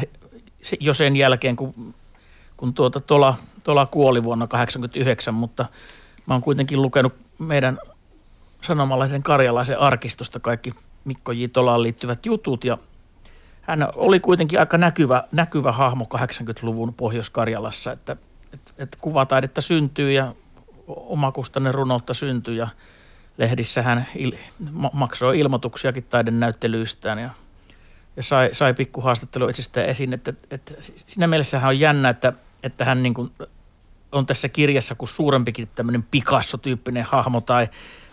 jo 0.79 0.93
sen 0.93 1.15
jälkeen, 1.15 1.55
kun 1.55 1.93
kun 2.57 2.73
tuota 2.73 2.99
Tola, 2.99 3.35
Tola 3.63 3.85
kuoli 3.85 4.23
vuonna 4.23 4.47
1989, 4.47 5.33
mutta 5.33 5.65
mä 6.27 6.33
oon 6.33 6.41
kuitenkin 6.41 6.81
lukenut 6.81 7.13
meidän 7.39 7.77
sanomalehden 8.61 9.23
Karjalaisen 9.23 9.79
arkistosta 9.79 10.39
kaikki 10.39 10.73
Mikko 11.05 11.31
J. 11.31 11.45
Tolaan 11.53 11.83
liittyvät 11.83 12.25
jutut 12.25 12.63
ja 12.63 12.77
hän 13.61 13.87
oli 13.95 14.19
kuitenkin 14.19 14.59
aika 14.59 14.77
näkyvä, 14.77 15.23
näkyvä 15.31 15.71
hahmo 15.71 16.07
80-luvun 16.15 16.93
Pohjois-Karjalassa, 16.93 17.91
että, 17.91 18.15
että, 18.53 18.71
että 18.77 18.97
kuvataidetta 19.01 19.61
syntyy 19.61 20.11
ja 20.11 20.35
omakustainen 20.87 21.73
runoutta 21.73 22.13
syntyy 22.13 22.55
ja 22.55 22.67
lehdissä 23.37 23.81
hän 23.81 24.07
il, 24.15 24.31
maksoi 24.93 25.39
ilmoituksiakin 25.39 26.05
taidenäyttelyistään 26.09 27.19
ja, 27.19 27.29
ja 28.17 28.23
sai, 28.23 28.49
sai 28.51 28.73
pikku 28.73 29.01
haastattelu 29.01 29.47
itsestään 29.47 29.87
esiin, 29.87 30.13
että, 30.13 30.33
että 30.51 30.73
siinä 30.81 31.27
mielessä 31.27 31.59
hän 31.59 31.69
on 31.69 31.79
jännä, 31.79 32.09
että 32.09 32.33
että 32.63 32.85
hän 32.85 33.03
niin 33.03 33.13
kuin 33.13 33.31
on 34.13 34.25
tässä 34.25 34.49
kirjassa 34.49 34.95
kuin 34.95 35.09
suurempikin 35.09 35.69
tämmöinen 35.75 36.03
Picasso-tyyppinen 36.11 37.03
hahmo 37.03 37.41
tai, 37.41 37.67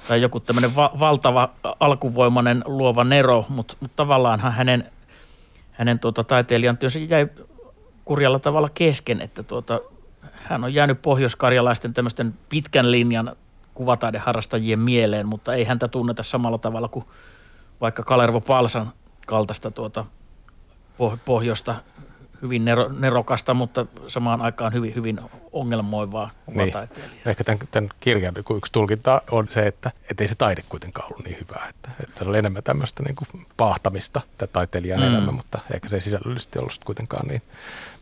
tai 0.08 0.22
joku 0.22 0.40
tämmöinen 0.40 0.76
va- 0.76 0.92
valtava 0.98 1.50
alkuvoimainen 1.80 2.62
luova 2.66 3.04
Nero, 3.04 3.46
mutta, 3.48 3.76
mutta 3.80 3.96
tavallaan 3.96 4.40
hänen, 4.40 4.90
hänen 5.72 5.98
tuota, 5.98 6.24
taiteilijan 6.24 6.78
työnsä 6.78 6.98
jäi 6.98 7.28
kurjalla 8.04 8.38
tavalla 8.38 8.68
kesken, 8.68 9.20
että 9.20 9.42
tuota, 9.42 9.80
hän 10.32 10.64
on 10.64 10.74
jäänyt 10.74 11.02
pohjoiskarjalaisten 11.02 11.94
tämmöisten 11.94 12.34
pitkän 12.48 12.90
linjan 12.90 13.36
kuvataideharrastajien 13.74 14.78
mieleen, 14.78 15.26
mutta 15.26 15.54
ei 15.54 15.64
häntä 15.64 15.88
tunneta 15.88 16.22
samalla 16.22 16.58
tavalla 16.58 16.88
kuin 16.88 17.04
vaikka 17.80 18.02
Kalervo 18.02 18.40
Palsan 18.40 18.92
kaltaista 19.26 19.70
tuota 19.70 20.04
pohjoista 21.24 21.74
hyvin 22.42 22.64
nero, 22.64 22.88
nerokasta, 22.88 23.54
mutta 23.54 23.86
samaan 24.08 24.42
aikaan 24.42 24.72
hyvin, 24.72 24.94
hyvin 24.94 25.20
ongelmoivaa 25.52 26.30
niin. 26.54 26.72
Ehkä 27.26 27.44
tämän, 27.44 27.58
tämän 27.70 27.90
kirjan 28.00 28.34
yksi 28.56 28.72
tulkinta 28.72 29.22
on 29.30 29.48
se, 29.48 29.66
että 29.66 29.90
ei 30.20 30.28
se 30.28 30.34
taide 30.34 30.62
kuitenkaan 30.68 31.12
ollut 31.12 31.24
niin 31.24 31.36
hyvää, 31.40 31.66
että, 31.68 31.90
että 32.02 32.24
oli 32.28 32.38
enemmän 32.38 32.62
tämmöistä 32.62 33.02
niin 33.02 33.16
kuin 33.16 33.46
paahtamista 33.56 34.20
tätä 34.38 34.52
taiteilijan 34.52 35.00
mm. 35.00 35.06
enemmän, 35.06 35.34
mutta 35.34 35.58
ehkä 35.74 35.88
se 35.88 35.96
ei 35.96 36.02
sisällöllisesti 36.02 36.58
ollut 36.58 36.84
kuitenkaan 36.84 37.28
niin 37.28 37.42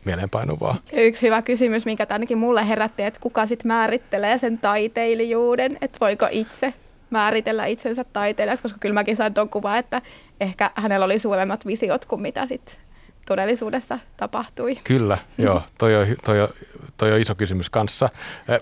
mieleenpainuvaa. 0.05 0.75
Yksi 0.93 1.25
hyvä 1.25 1.41
kysymys, 1.41 1.85
mikä 1.85 2.07
ainakin 2.09 2.37
mulle 2.37 2.67
herätti, 2.67 3.03
että 3.03 3.19
kuka 3.19 3.45
sitten 3.45 3.67
määrittelee 3.67 4.37
sen 4.37 4.57
taiteilijuuden, 4.57 5.77
että 5.81 5.97
voiko 6.01 6.27
itse 6.31 6.73
määritellä 7.09 7.65
itsensä 7.65 8.03
taiteilijaksi, 8.03 8.63
koska 8.63 8.79
kyllä 8.79 8.93
mäkin 8.93 9.15
sain 9.15 9.33
tuon 9.33 9.49
kuvan, 9.49 9.77
että 9.77 10.01
ehkä 10.39 10.71
hänellä 10.75 11.05
oli 11.05 11.19
suuremmat 11.19 11.65
visiot 11.65 12.05
kuin 12.05 12.21
mitä 12.21 12.45
sitten 12.45 12.88
todellisuudessa 13.29 13.99
tapahtui. 14.17 14.75
Kyllä, 14.83 15.17
mm. 15.37 15.45
joo. 15.45 15.63
Toi 15.77 15.95
on, 15.95 16.07
toi, 16.25 16.41
on, 16.41 16.49
toi 16.97 17.13
on 17.13 17.19
iso 17.19 17.35
kysymys 17.35 17.69
kanssa. 17.69 18.09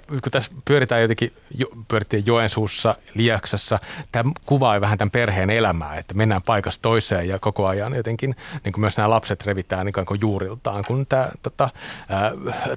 Kun 0.08 0.32
tässä 0.32 0.52
pyöritään 0.66 1.02
jotenkin, 1.02 1.34
pyörittiin 1.88 2.26
Joensuussa, 2.26 2.96
Liaksassa, 3.14 3.80
tämä 4.12 4.32
kuvaa 4.46 4.82
vähän 4.82 4.98
tämän 4.98 5.12
perheen 5.12 5.50
elämää, 5.50 5.98
että 5.98 6.14
mennään 6.14 6.42
paikasta 6.42 6.82
toiseen 6.82 7.28
ja 7.28 7.40
koko 7.40 7.68
ajan 7.68 7.96
jotenkin 7.96 8.36
niin 8.64 8.74
kuin 8.74 8.82
myös 8.82 8.98
nämä 8.98 9.10
lapset 9.10 9.46
revitään 9.46 9.86
niin 9.86 10.06
kuin 10.06 10.22
juuriltaan, 10.22 10.84
kun 10.88 11.06
tämä 11.10 11.30
tota, 11.42 11.70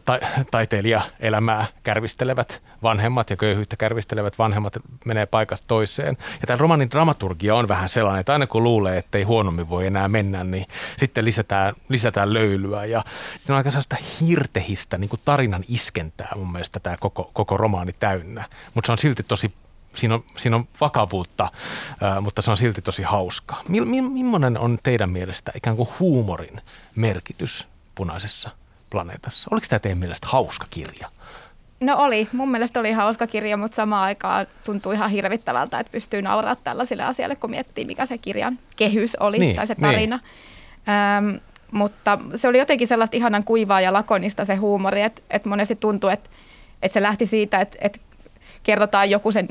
ta, 0.05 0.19
taiteilijaelämää 0.51 1.67
kärvistelevät 1.83 2.63
vanhemmat 2.83 3.31
ja 3.31 3.37
köyhyyttä 3.37 3.77
kärvistelevät 3.77 4.39
vanhemmat 4.39 4.77
menee 5.05 5.27
paikasta 5.27 5.67
toiseen. 5.69 6.17
Ja 6.41 6.47
tämä 6.47 6.57
romanin 6.57 6.91
dramaturgia 6.91 7.55
on 7.55 7.69
vähän 7.69 7.89
sellainen, 7.89 8.21
että 8.21 8.33
aina 8.33 8.47
kun 8.47 8.65
luulee, 8.65 8.99
että 8.99 9.19
ei 9.19 9.25
huonommin 9.25 9.69
voi 9.69 9.87
enää 9.87 10.09
mennä, 10.09 10.45
niin 10.45 10.67
sitten 10.97 11.25
lisätään, 11.25 11.75
lisätään 11.89 12.35
löylyä. 12.35 12.85
Ja 12.85 13.05
se 13.37 13.53
on 13.53 13.57
aika 13.57 13.71
sellaista 13.71 13.97
hirtehistä 14.21 14.99
niin 14.99 15.09
kuin 15.09 15.21
tarinan 15.25 15.65
iskentää 15.69 16.33
mun 16.37 16.53
mielestä 16.53 16.81
tämä 16.81 16.97
koko, 16.97 17.31
koko 17.35 17.57
romaani 17.57 17.93
täynnä. 17.93 18.45
Mutta 18.75 18.87
se 18.87 18.93
on 18.93 18.99
silti 18.99 19.23
tosi 19.23 19.53
siinä 19.95 20.15
on, 20.15 20.25
siinä 20.37 20.57
on 20.57 20.69
vakavuutta, 20.81 21.51
mutta 22.21 22.43
se 22.43 22.51
on 22.51 22.57
silti 22.57 22.83
tosi 22.83 23.03
hauska. 23.03 23.57
Mi, 23.69 23.81
mi, 23.81 24.03
millainen 24.03 24.59
on 24.59 24.79
teidän 24.83 25.11
mielestä 25.11 25.53
ikään 25.55 25.77
kuin 25.77 25.89
huumorin 26.01 26.61
merkitys 26.95 27.67
punaisessa 27.95 28.51
planeetassa? 28.91 29.49
Oliko 29.53 29.67
tämä 29.69 29.81
teidän 29.81 29.99
mielestä 29.99 30.27
hauska 30.27 30.67
kirja? 30.71 31.09
No 31.81 31.97
oli. 31.97 32.29
Mun 32.33 32.51
mielestä 32.51 32.81
oli 32.81 32.93
hauska 32.93 33.27
kirja, 33.27 33.57
mutta 33.57 33.77
samaan 33.77 34.03
aikaan 34.03 34.47
tuntui 34.65 34.95
ihan 34.95 35.11
hirvittävältä, 35.11 35.81
että 35.81 35.93
pystyy 35.93 36.23
nauraa 36.23 36.57
tällaisille 36.57 37.03
asioille, 37.03 37.37
kun 37.37 37.51
miettii, 37.51 37.85
mikä 37.85 38.07
se 38.07 38.19
kirjan 38.19 38.59
kehys 38.77 39.17
oli 39.17 39.39
Niin, 39.39 39.57
tai 39.57 39.67
se 39.67 39.75
niin. 39.75 39.83
tarina. 39.83 40.21
Öm, 41.19 41.41
mutta 41.73 42.19
se 42.37 42.49
oli 42.49 42.59
jotenkin 42.59 42.89
sellaista 42.89 43.17
ihanan 43.17 43.45
kuivaa 43.45 43.81
ja 43.81 43.93
lakonista 43.93 44.45
se 44.45 44.55
huumori, 44.55 45.03
että, 45.03 45.23
että 45.31 45.49
monesti 45.49 45.77
tuntui, 45.77 46.13
että, 46.13 46.31
että 46.83 46.95
se 46.95 47.03
lähti 47.03 47.27
siitä, 47.27 47.61
että, 47.61 47.79
että 47.81 47.99
kerrotaan 48.63 49.11
joku 49.11 49.33
sen 49.33 49.49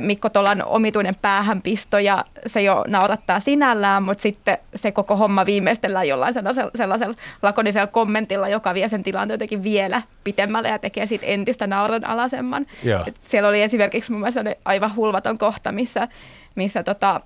Mikko 0.00 0.28
Tolan 0.28 0.64
omituinen 0.64 1.14
päähänpisto 1.22 1.98
ja 1.98 2.24
se 2.46 2.62
jo 2.62 2.84
naurattaa 2.88 3.40
sinällään, 3.40 4.02
mutta 4.02 4.22
sitten 4.22 4.58
se 4.74 4.92
koko 4.92 5.16
homma 5.16 5.46
viimeistellään 5.46 6.08
jollain 6.08 6.34
sellaisella, 6.34 6.70
sellaisella 6.74 7.14
lakonisella 7.42 7.86
kommentilla, 7.86 8.48
joka 8.48 8.74
vie 8.74 8.88
sen 8.88 9.02
tilanteen 9.02 9.34
jotenkin 9.34 9.62
vielä 9.62 10.02
pitemmälle 10.24 10.68
ja 10.68 10.78
tekee 10.78 11.06
siitä 11.06 11.26
entistä 11.26 11.66
nauranalaisemman. 11.66 12.66
Et 13.06 13.16
siellä 13.24 13.48
oli 13.48 13.62
esimerkiksi 13.62 14.12
mun 14.12 14.20
mielestä 14.20 14.44
aivan 14.64 14.96
hulvaton 14.96 15.38
kohta, 15.38 15.72
missä, 15.72 16.08
missä 16.54 16.82
tota, 16.82 17.20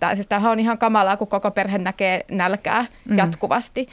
tää, 0.00 0.14
siis 0.14 0.26
tämähän 0.26 0.52
on 0.52 0.60
ihan 0.60 0.78
kamalaa, 0.78 1.16
kun 1.16 1.28
koko 1.28 1.50
perhe 1.50 1.78
näkee 1.78 2.24
nälkää 2.30 2.84
mm. 3.04 3.18
jatkuvasti. 3.18 3.88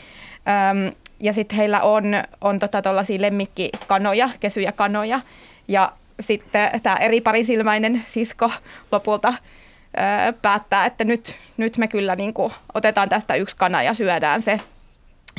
Öm, 0.72 0.94
ja 1.20 1.34
sitten 1.34 1.58
heillä 1.58 1.82
on, 1.82 2.04
on 2.42 2.60
tota 2.60 2.82
lemmikkikanoja, 3.18 4.30
kesyjä 4.40 4.72
kanoja. 4.72 5.20
Ja 5.68 5.92
sitten 6.20 6.82
tämä 6.84 6.96
eri 6.96 7.22
parisilmäinen 7.22 8.04
sisko 8.08 8.52
lopulta 8.92 9.30
ö, 9.30 10.34
päättää, 10.42 10.86
että 10.86 11.04
nyt, 11.04 11.36
nyt 11.58 11.78
me 11.78 11.88
kyllä 11.88 12.16
niin 12.16 12.34
kuin 12.34 12.54
otetaan 12.74 13.10
tästä 13.10 13.36
yksi 13.36 13.56
kana 13.56 13.84
ja 13.84 13.94
syödään 13.94 14.42
se. 14.42 14.60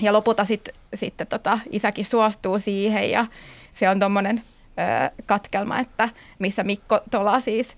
Ja 0.01 0.13
lopulta 0.13 0.45
sitten 0.45 0.75
sit, 0.95 1.15
tota, 1.29 1.59
isäkin 1.71 2.05
suostuu 2.05 2.59
siihen 2.59 3.11
ja 3.11 3.27
se 3.73 3.89
on 3.89 4.01
tuommoinen 4.01 4.43
katkelma, 5.27 5.79
että 5.79 6.09
missä 6.39 6.65
Mikko 6.65 7.01
Tola 7.11 7.41
siis 7.41 7.77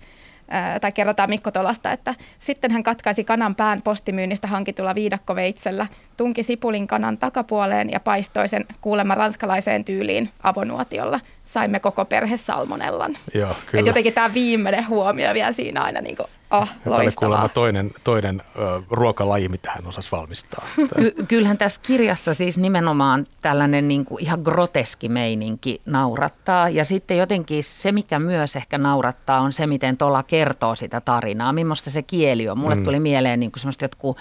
ää, 0.49 0.79
tai 0.79 0.91
kerrotaan 0.91 1.29
Mikko 1.29 1.51
Tolasta, 1.51 1.91
että 1.91 2.15
sitten 2.39 2.71
hän 2.71 2.83
katkaisi 2.83 3.23
kanan 3.23 3.55
pään 3.55 3.81
postimyynnistä 3.81 4.47
hankitulla 4.47 4.95
viidakkoveitsellä, 4.95 5.87
tunki 6.17 6.43
sipulin 6.43 6.87
kanan 6.87 7.17
takapuoleen 7.17 7.89
ja 7.89 7.99
paistoi 7.99 8.47
sen 8.47 8.65
kuulemma 8.81 9.15
ranskalaiseen 9.15 9.85
tyyliin 9.85 10.29
avonuotiolla. 10.43 11.19
Saimme 11.45 11.79
koko 11.79 12.05
perhe 12.05 12.37
salmonellan. 12.37 13.17
Joo, 13.33 13.51
Et 13.51 13.57
kyllä. 13.65 13.89
jotenkin 13.89 14.13
tämä 14.13 14.33
viimeinen 14.33 14.87
huomio 14.87 15.33
vielä 15.33 15.51
siinä 15.51 15.83
aina 15.83 16.01
niin 16.01 16.15
kuin, 16.15 16.27
oh, 16.51 16.69
Tämä 16.83 16.95
oli 16.95 17.11
kuulemma 17.15 17.49
toinen, 17.49 17.91
toinen 18.03 18.41
ö, 18.55 18.81
ruokalaji, 18.89 19.49
mitä 19.49 19.71
hän 19.71 19.87
osasi 19.87 20.11
valmistaa. 20.11 20.65
Ky- 20.99 21.15
kyllähän 21.27 21.57
tässä 21.57 21.81
kirjassa 21.83 22.33
siis 22.33 22.57
nimenomaan 22.57 23.27
tällainen 23.41 23.87
niin 23.87 24.05
kuin 24.05 24.23
ihan 24.23 24.39
groteski 24.43 25.09
meininki 25.09 25.81
naurattaa. 25.85 26.69
Ja 26.69 26.85
sitten 26.85 27.17
jotenkin 27.17 27.63
se, 27.63 27.91
mikä 27.91 28.19
myös 28.19 28.55
ehkä 28.55 28.77
naurattaa, 28.77 29.39
on 29.39 29.53
se, 29.53 29.67
miten 29.67 29.97
Tola 29.97 30.23
kertoo 30.23 30.75
sitä 30.75 31.01
tarinaa. 31.01 31.53
Millaista 31.53 31.89
se 31.89 32.01
kieli 32.01 32.49
on. 32.49 32.57
Mulle 32.57 32.75
mm. 32.75 32.83
tuli 32.83 32.99
mieleen 32.99 33.39
niin 33.39 33.51
kuin 33.51 33.59
semmoista 33.59 33.83
jotkut 33.83 34.17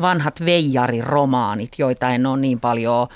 vanhat 0.00 0.44
veijariromaanit, 0.44 1.72
joita 1.78 2.10
en 2.10 2.26
ole 2.26 2.40
niin 2.40 2.60
paljon 2.60 3.08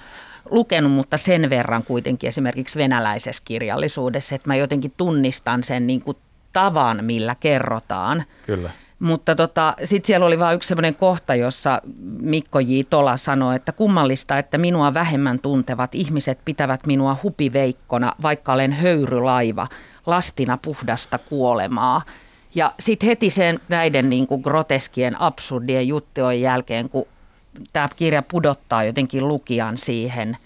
lukenut, 0.51 0.93
mutta 0.93 1.17
sen 1.17 1.51
verran 1.51 1.83
kuitenkin 1.83 2.29
esimerkiksi 2.29 2.79
venäläisessä 2.79 3.43
kirjallisuudessa, 3.47 4.35
että 4.35 4.49
mä 4.49 4.57
jotenkin 4.57 4.93
tunnistan 4.97 5.65
sen 5.65 5.87
niin 5.87 6.01
kuin 6.01 6.17
tavan, 6.53 7.05
millä 7.05 7.37
kerrotaan. 7.41 8.25
Kyllä. 8.47 8.71
Mutta 8.99 9.35
tota, 9.35 9.75
sitten 9.85 10.07
siellä 10.07 10.27
oli 10.27 10.39
vain 10.39 10.57
yksi 10.57 10.69
sellainen 10.69 10.95
kohta, 10.95 11.35
jossa 11.35 11.83
Mikko 12.21 12.61
J. 12.61 12.81
Tola 12.91 13.17
sanoi, 13.17 13.57
että 13.57 13.73
kummallista, 13.73 14.39
että 14.39 14.59
minua 14.59 14.95
vähemmän 14.95 15.39
tuntevat 15.39 15.95
ihmiset 15.95 16.39
pitävät 16.45 16.87
minua 16.87 17.17
hupiveikkona, 17.23 18.13
vaikka 18.23 18.53
olen 18.53 18.73
höyrylaiva, 18.73 19.67
lastina 20.07 20.59
puhdasta 20.63 21.19
kuolemaa. 21.19 22.03
Ja 22.57 22.73
sitten 22.81 23.07
heti 23.07 23.31
sen 23.31 23.61
näiden 23.69 24.11
niin 24.11 24.27
kuin 24.27 24.41
groteskien, 24.41 25.21
absurdien 25.21 25.89
juttujen 25.89 26.41
jälkeen, 26.41 26.89
kun 26.89 27.07
tämä 27.73 27.89
kirja 27.97 28.23
pudottaa 28.23 28.85
jotenkin 28.85 29.29
lukijan 29.29 29.79
siihen, 29.79 30.37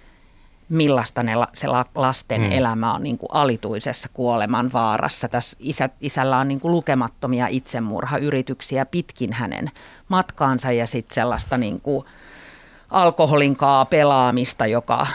millaista 0.69 1.23
ne, 1.23 1.35
la- 1.35 1.49
se 1.55 1.69
la- 1.69 1.87
lasten 1.95 2.41
mm. 2.41 2.53
elämä 2.53 2.95
on 2.95 3.03
niin 3.03 3.19
kuin 3.19 3.29
alituisessa 3.33 4.09
kuoleman 4.15 4.73
vaarassa. 4.73 5.29
Tässä 5.29 5.57
isä, 5.61 5.89
isällä 6.01 6.39
on 6.39 6.49
niin 6.49 6.61
kuin 6.61 6.73
lukemattomia 6.73 7.47
itsemurhayrityksiä 7.47 8.87
pitkin 8.87 9.33
hänen 9.33 9.71
matkaansa 10.09 10.73
ja 10.73 10.87
sitten 10.87 11.15
sellaista 11.15 11.57
niin 11.59 11.81
kuin 11.81 12.05
alkoholinkaa 12.91 13.85
pelaamista, 13.85 14.67
joka 14.67 15.07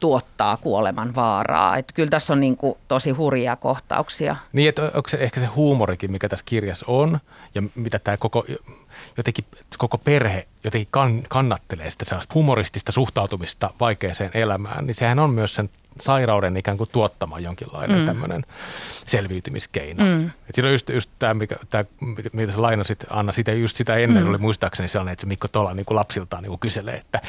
tuottaa 0.00 0.56
kuoleman 0.56 1.14
vaaraa. 1.14 1.76
Et 1.76 1.92
kyllä 1.94 2.10
tässä 2.10 2.32
on 2.32 2.40
niin 2.40 2.56
kuin 2.56 2.78
tosi 2.88 3.10
hurjia 3.10 3.56
kohtauksia. 3.56 4.36
Niin, 4.52 4.68
että 4.68 4.82
onko 4.94 5.08
se 5.08 5.16
ehkä 5.16 5.40
se 5.40 5.46
huumorikin, 5.46 6.12
mikä 6.12 6.28
tässä 6.28 6.44
kirjassa 6.48 6.86
on, 6.88 7.18
ja 7.54 7.62
mitä 7.74 7.98
tämä 7.98 8.16
koko, 8.16 8.44
jotenkin 9.16 9.44
koko 9.78 9.98
perhe 9.98 10.46
jotenkin 10.64 10.88
kann, 10.90 11.22
kannattelee 11.28 11.90
sitä 11.90 12.04
sellaista 12.04 12.34
humoristista 12.34 12.92
suhtautumista 12.92 13.70
vaikeaseen 13.80 14.30
elämään, 14.34 14.86
niin 14.86 14.94
sehän 14.94 15.18
on 15.18 15.30
myös 15.30 15.54
sen 15.54 15.70
sairauden 16.00 16.56
ikään 16.56 16.76
kuin 16.76 16.90
tuottama 16.92 17.38
jonkinlainen 17.38 17.98
mm. 17.98 18.06
tämmöinen 18.06 18.44
selviytymiskeino. 19.06 20.04
Mm. 20.04 20.26
Et 20.26 20.54
siinä 20.54 20.68
on 20.68 20.72
just, 20.72 20.90
just 20.90 21.10
tämä, 21.18 21.34
mikä, 21.34 21.56
tää, 21.70 21.84
mitä 22.32 22.52
sä 22.52 22.62
lainasit, 22.62 23.04
Anna, 23.10 23.32
sitä, 23.32 23.52
just 23.52 23.76
sitä 23.76 23.96
ennen 23.96 24.22
mm. 24.22 24.28
oli 24.28 24.38
muistaakseni 24.38 24.88
sellainen, 24.88 25.12
että 25.12 25.20
se 25.20 25.26
Mikko 25.26 25.48
Tola 25.48 25.74
niin 25.74 25.86
kuin 25.86 25.96
lapsiltaan 25.96 26.42
niin 26.42 26.50
kuin 26.50 26.60
kyselee, 26.60 26.94
että 26.94 27.20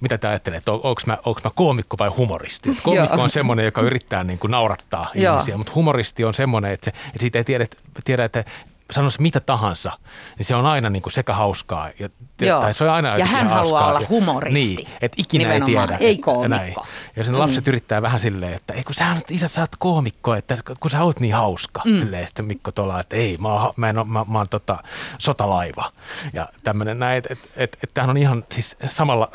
mitä 0.00 0.18
te 0.18 0.28
ajattelee, 0.28 0.58
että 0.58 0.72
on, 0.72 0.80
onko 0.82 1.02
mä, 1.06 1.18
onko 1.24 1.40
mä 1.44 1.50
koomikko 1.54 1.96
vai 1.98 2.08
humoristi? 2.08 2.70
Et 2.70 2.80
koomikko 2.82 3.22
on 3.22 3.30
semmoinen, 3.30 3.64
joka 3.64 3.80
yrittää 3.80 4.24
niin 4.24 4.38
kuin 4.38 4.50
naurattaa 4.50 5.06
ihmisiä, 5.14 5.56
mutta 5.56 5.72
humoristi 5.74 6.24
on 6.24 6.34
semmoinen, 6.34 6.72
että, 6.72 6.84
se, 6.84 6.90
että 6.90 7.20
siitä 7.20 7.38
ei 7.38 7.44
tiedä, 7.44 7.66
tiedä 8.04 8.24
että 8.24 8.44
sanoisi 8.92 9.22
mitä 9.22 9.40
tahansa, 9.40 9.92
niin 10.38 10.46
se 10.46 10.54
on 10.54 10.66
aina 10.66 10.88
niin 10.90 11.02
kuin 11.02 11.12
sekä 11.12 11.34
hauskaa. 11.34 11.90
Ja, 11.98 12.08
Joo. 12.40 12.60
tai 12.60 12.74
se 12.74 12.84
on 12.84 12.90
aina 12.90 13.16
Ja 13.18 13.24
hän 13.24 13.48
haluaa 13.48 13.58
hauskaa. 13.80 13.88
olla 13.88 14.00
Ja- 14.00 14.06
humoristi. 14.08 14.74
Niin, 14.74 14.88
että 15.00 15.14
ikinä 15.20 15.52
ei 15.52 15.60
Nimenomaan, 15.60 15.88
tiedä. 15.88 16.00
ei 16.00 16.18
koomikko. 16.18 16.86
Ja 17.16 17.24
sen 17.24 17.38
lapset 17.38 17.68
yrittää 17.68 18.02
vähän 18.02 18.20
silleen, 18.20 18.54
että 18.54 18.72
ei 18.74 18.84
kun 18.84 18.94
sä 18.94 19.12
oot, 19.14 19.30
isä, 19.30 19.48
sä 19.48 19.60
oot 19.60 19.76
koomikko, 19.78 20.34
että 20.34 20.58
kun 20.80 20.90
sä 20.90 21.02
oot 21.04 21.20
niin 21.20 21.34
hauska. 21.34 21.82
Mm. 21.84 21.98
Silleen 22.00 22.26
sitten 22.28 22.44
Mikko 22.44 22.72
Tola, 22.72 23.00
että 23.00 23.16
ei, 23.16 23.36
mä 23.40 23.52
oon, 23.52 23.72
mä 23.76 23.88
en 23.88 23.98
oo, 23.98 24.04
mä, 24.04 24.24
mä 24.28 24.38
oon 24.38 24.48
tota, 24.50 24.78
sotalaiva. 25.18 25.92
Ja 26.32 26.48
tämmöinen 26.64 26.98
näin, 26.98 27.18
että 27.18 27.32
et, 27.32 27.38
et, 27.56 27.78
et 27.82 27.90
tämähän 27.94 28.10
on 28.10 28.16
ihan 28.16 28.44
siis 28.52 28.76
samalla 28.86 29.28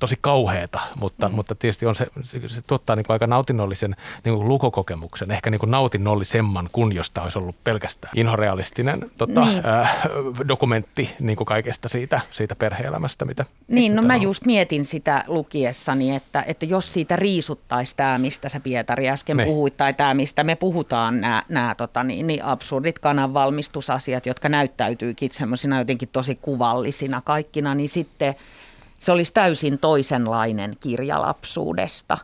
tosi 0.00 0.18
kauheeta, 0.20 0.80
mutta, 1.00 1.28
mm. 1.28 1.34
mutta 1.34 1.54
tietysti 1.54 1.86
on 1.86 1.94
se, 1.96 2.06
se, 2.22 2.48
se 2.48 2.62
tuottaa 2.62 2.96
niin 2.96 3.04
kuin 3.06 3.14
aika 3.14 3.26
nautinnollisen 3.26 3.96
niin 4.24 4.36
kuin 4.36 4.48
lukokokemuksen, 4.48 5.30
ehkä 5.30 5.50
niin 5.50 5.58
kuin 5.58 5.70
nautinnollisemman 5.70 6.68
kuin 6.72 6.92
josta 6.94 7.22
olisi 7.22 7.38
ollut 7.38 7.56
pelkästään 7.64 8.12
inhorealistinen 8.16 9.10
tota, 9.18 9.44
Niin. 9.44 9.62
äh, 9.66 9.96
dokumentti 10.48 11.10
niin 11.20 11.36
kuin 11.36 11.46
kaikesta 11.46 11.88
siitä, 11.88 12.20
siitä 12.30 12.54
perhe-elämästä, 12.54 13.24
mitä 13.24 13.44
Niin, 13.68 13.96
no 13.96 14.02
mä 14.02 14.14
on. 14.14 14.22
just 14.22 14.44
mietin 14.46 14.84
sitä 14.84 15.24
lukiessani, 15.26 16.14
että, 16.16 16.42
että 16.46 16.66
jos 16.66 16.92
siitä 16.92 17.16
riisuttaisi 17.16 17.96
tämä, 17.96 18.18
mistä 18.18 18.48
sä 18.48 18.60
Pietari 18.60 19.08
äsken 19.08 19.36
Niin. 19.36 19.46
puhuit, 19.48 19.76
tai 19.76 19.94
tämä, 19.94 20.14
mistä 20.14 20.44
me 20.44 20.56
puhutaan, 20.56 21.20
nämä, 21.20 21.42
nämä 21.48 21.74
tota, 21.74 22.04
niin, 22.04 22.26
niin 22.26 22.44
absurdit 22.44 22.98
kananvalmistusasiat, 22.98 24.26
jotka 24.26 24.48
näyttäytyykin 24.48 25.30
semmoisina 25.32 25.78
jotenkin 25.78 26.08
tosi 26.12 26.34
kuvallisina 26.34 27.22
kaikkina, 27.24 27.74
niin 27.74 27.88
sitten 27.88 28.34
se 28.98 29.12
olisi 29.12 29.32
täysin 29.32 29.78
toisenlainen 29.78 30.72
kirja 30.80 31.20
lapsuudesta. 31.20 32.18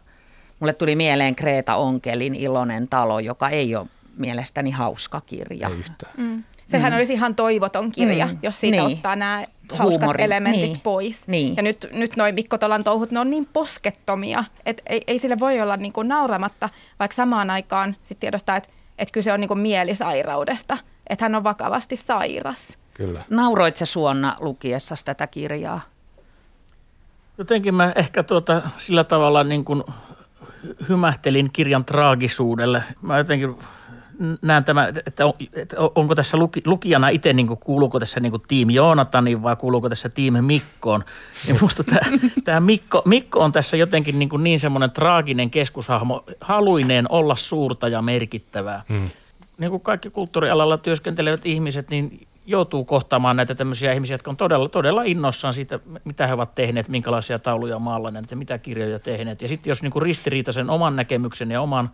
Mulle 0.60 0.72
tuli 0.72 0.96
mieleen 0.96 1.34
Kreeta 1.36 1.74
Onkelin 1.76 2.34
Iloinen 2.34 2.88
talo, 2.88 3.18
joka 3.18 3.48
ei 3.48 3.76
ole 3.76 3.86
mielestäni 4.16 4.70
hauska 4.70 5.20
kirja. 5.20 5.68
Ei 5.68 5.74
yhtään. 5.74 6.12
Mm. 6.16 6.44
Sehän 6.66 6.92
mm. 6.92 6.96
olisi 6.96 7.12
ihan 7.12 7.34
toivoton 7.34 7.92
kirja, 7.92 8.26
Mm. 8.26 8.38
jos 8.42 8.60
siitä 8.60 8.76
Niin. 8.76 8.86
niin. 8.86 8.96
ottaa 8.96 9.16
nämä 9.16 9.44
hauskat 9.72 9.98
Huumori. 10.00 10.24
elementit 10.24 10.62
Niin. 10.62 10.80
pois. 10.80 11.20
Niin. 11.28 11.56
Ja 11.56 11.62
nyt, 11.62 11.86
nyt 11.92 12.16
noi 12.16 12.32
Mikko 12.32 12.58
Tolan 12.58 12.84
touhut, 12.84 13.10
ne 13.10 13.20
on 13.20 13.30
niin 13.30 13.48
poskettomia, 13.52 14.44
että 14.66 14.82
ei, 14.86 15.02
ei 15.06 15.18
sille 15.18 15.38
voi 15.38 15.60
olla 15.60 15.76
niinku 15.76 16.02
nauramatta, 16.02 16.68
vaikka 16.98 17.14
samaan 17.14 17.50
aikaan 17.50 17.96
sit 18.02 18.20
tiedostaa, 18.20 18.56
että 18.56 18.68
et 18.98 19.10
kyse 19.10 19.32
on 19.32 19.40
niinku 19.40 19.54
mielisairaudesta, 19.54 20.78
että 21.06 21.24
hän 21.24 21.34
on 21.34 21.44
vakavasti 21.44 21.96
sairas. 21.96 22.78
Kyllä. 22.94 23.22
Nauroit 23.30 23.76
sä 23.76 23.86
Suonna 23.86 24.36
lukiessasi 24.40 25.04
tätä 25.04 25.26
kirjaa? 25.26 25.80
Jotenkin 27.38 27.74
mä 27.74 27.92
ehkä 27.96 28.22
tuota, 28.22 28.62
sillä 28.78 29.04
tavalla 29.04 29.44
niin 29.44 29.64
kuin 29.64 29.84
hymähtelin 30.88 31.50
kirjan 31.52 31.84
traagisuudelle. 31.84 32.82
Mä 33.02 33.18
jotenkin 33.18 33.56
näen 34.42 34.64
tämän, 34.64 34.94
että, 35.06 35.26
on, 35.26 35.32
että 35.52 35.76
onko 35.94 36.14
tässä 36.14 36.36
luki, 36.36 36.62
lukijana 36.66 37.08
itse, 37.08 37.32
niin 37.32 37.46
kuin, 37.46 37.58
kuuluuko 37.58 38.00
tässä 38.00 38.20
niin 38.20 38.30
kuin 38.30 38.42
tiimi 38.48 38.74
Joonatanin 38.74 39.42
vai 39.42 39.56
kuuluuko 39.56 39.88
tässä 39.88 40.08
tiimi 40.08 40.42
Mikkoon. 40.42 41.04
Ja 41.48 41.54
musta 41.60 41.84
tämä, 41.84 42.00
tämä 42.44 42.60
Mikko, 42.60 43.02
Mikko 43.04 43.40
on 43.40 43.52
tässä 43.52 43.76
jotenkin 43.76 44.18
niin, 44.18 44.28
kuin 44.28 44.44
niin 44.44 44.60
semmoinen 44.60 44.90
traaginen 44.90 45.50
keskushahmo, 45.50 46.24
haluineen 46.40 47.06
olla 47.10 47.36
suurta 47.36 47.88
ja 47.88 48.02
merkittävää. 48.02 48.82
Hmm 48.88 49.10
niin 49.58 49.70
kuin 49.70 49.80
kaikki 49.80 50.10
kulttuurialalla 50.10 50.78
työskentelevät 50.78 51.46
ihmiset, 51.46 51.90
niin 51.90 52.26
joutuu 52.46 52.84
kohtaamaan 52.84 53.36
näitä 53.36 53.54
tämmöisiä 53.54 53.92
ihmisiä, 53.92 54.14
jotka 54.14 54.30
on 54.30 54.36
todella, 54.36 54.68
todella 54.68 55.02
innossaan 55.02 55.54
siitä, 55.54 55.80
mitä 56.04 56.26
he 56.26 56.32
ovat 56.32 56.54
tehneet, 56.54 56.88
minkälaisia 56.88 57.38
tauluja 57.38 57.78
maallaneet 57.78 58.30
ja 58.30 58.36
mitä 58.36 58.58
kirjoja 58.58 58.98
tehneet. 58.98 59.42
Ja 59.42 59.48
sitten 59.48 59.70
jos 59.70 59.82
niin 59.82 59.92
kuin 59.92 60.02
ristiriitaisen 60.02 60.70
oman 60.70 60.96
näkemyksen 60.96 61.50
ja 61.50 61.60
oman, 61.60 61.90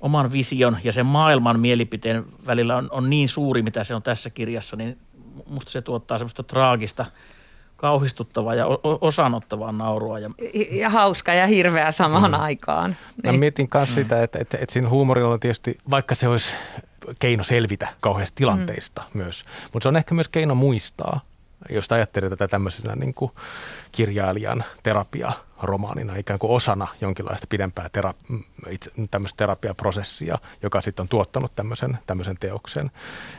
oman 0.00 0.32
vision 0.32 0.78
ja 0.84 0.92
sen 0.92 1.06
maailman 1.06 1.60
mielipiteen 1.60 2.24
välillä 2.46 2.76
on, 2.76 2.88
on 2.90 3.10
niin 3.10 3.28
suuri, 3.28 3.62
mitä 3.62 3.84
se 3.84 3.94
on 3.94 4.02
tässä 4.02 4.30
kirjassa, 4.30 4.76
niin 4.76 4.98
musta 5.48 5.70
se 5.70 5.82
tuottaa 5.82 6.18
semmoista 6.18 6.42
traagista– 6.42 7.06
kauhistuttavaa 7.76 8.54
ja 8.54 8.66
osanottavaa 9.00 9.72
naurua. 9.72 10.18
Ja, 10.18 10.30
ja 10.70 10.90
hauska 10.90 11.34
ja 11.34 11.46
hirveä 11.46 11.90
samaan 11.90 12.30
mm. 12.30 12.40
aikaan. 12.40 12.96
Mä 13.24 13.30
niin. 13.30 13.40
mietin 13.40 13.68
myös 13.74 13.88
mm. 13.88 13.94
sitä, 13.94 14.22
että, 14.22 14.38
että, 14.38 14.58
että 14.60 14.72
siinä 14.72 14.88
huumorilla 14.88 15.32
on 15.32 15.40
tietysti, 15.40 15.78
vaikka 15.90 16.14
se 16.14 16.28
olisi 16.28 16.54
keino 17.18 17.44
selvitä 17.44 17.88
kauheasti 18.00 18.36
tilanteista 18.36 19.02
mm. 19.02 19.22
myös, 19.22 19.44
mutta 19.72 19.84
se 19.84 19.88
on 19.88 19.96
ehkä 19.96 20.14
myös 20.14 20.28
keino 20.28 20.54
muistaa 20.54 21.20
jos 21.70 21.92
ajattelee 21.92 22.30
tätä 22.30 22.48
tämmöisenä 22.48 22.94
niin 22.96 23.14
kuin 23.14 23.32
kirjailijan 23.92 24.64
terapiaromaanina 24.82 26.16
ikään 26.16 26.38
kuin 26.38 26.50
osana 26.50 26.88
jonkinlaista 27.00 27.46
pidempää 27.50 27.88
tera, 27.88 28.14
itse, 28.70 28.90
tämmöistä 29.10 29.36
terapiaprosessia, 29.36 30.38
joka 30.62 30.80
sitten 30.80 31.02
on 31.02 31.08
tuottanut 31.08 31.54
tämmöisen, 31.56 31.98
tämmöisen 32.06 32.36
teoksen, 32.40 32.90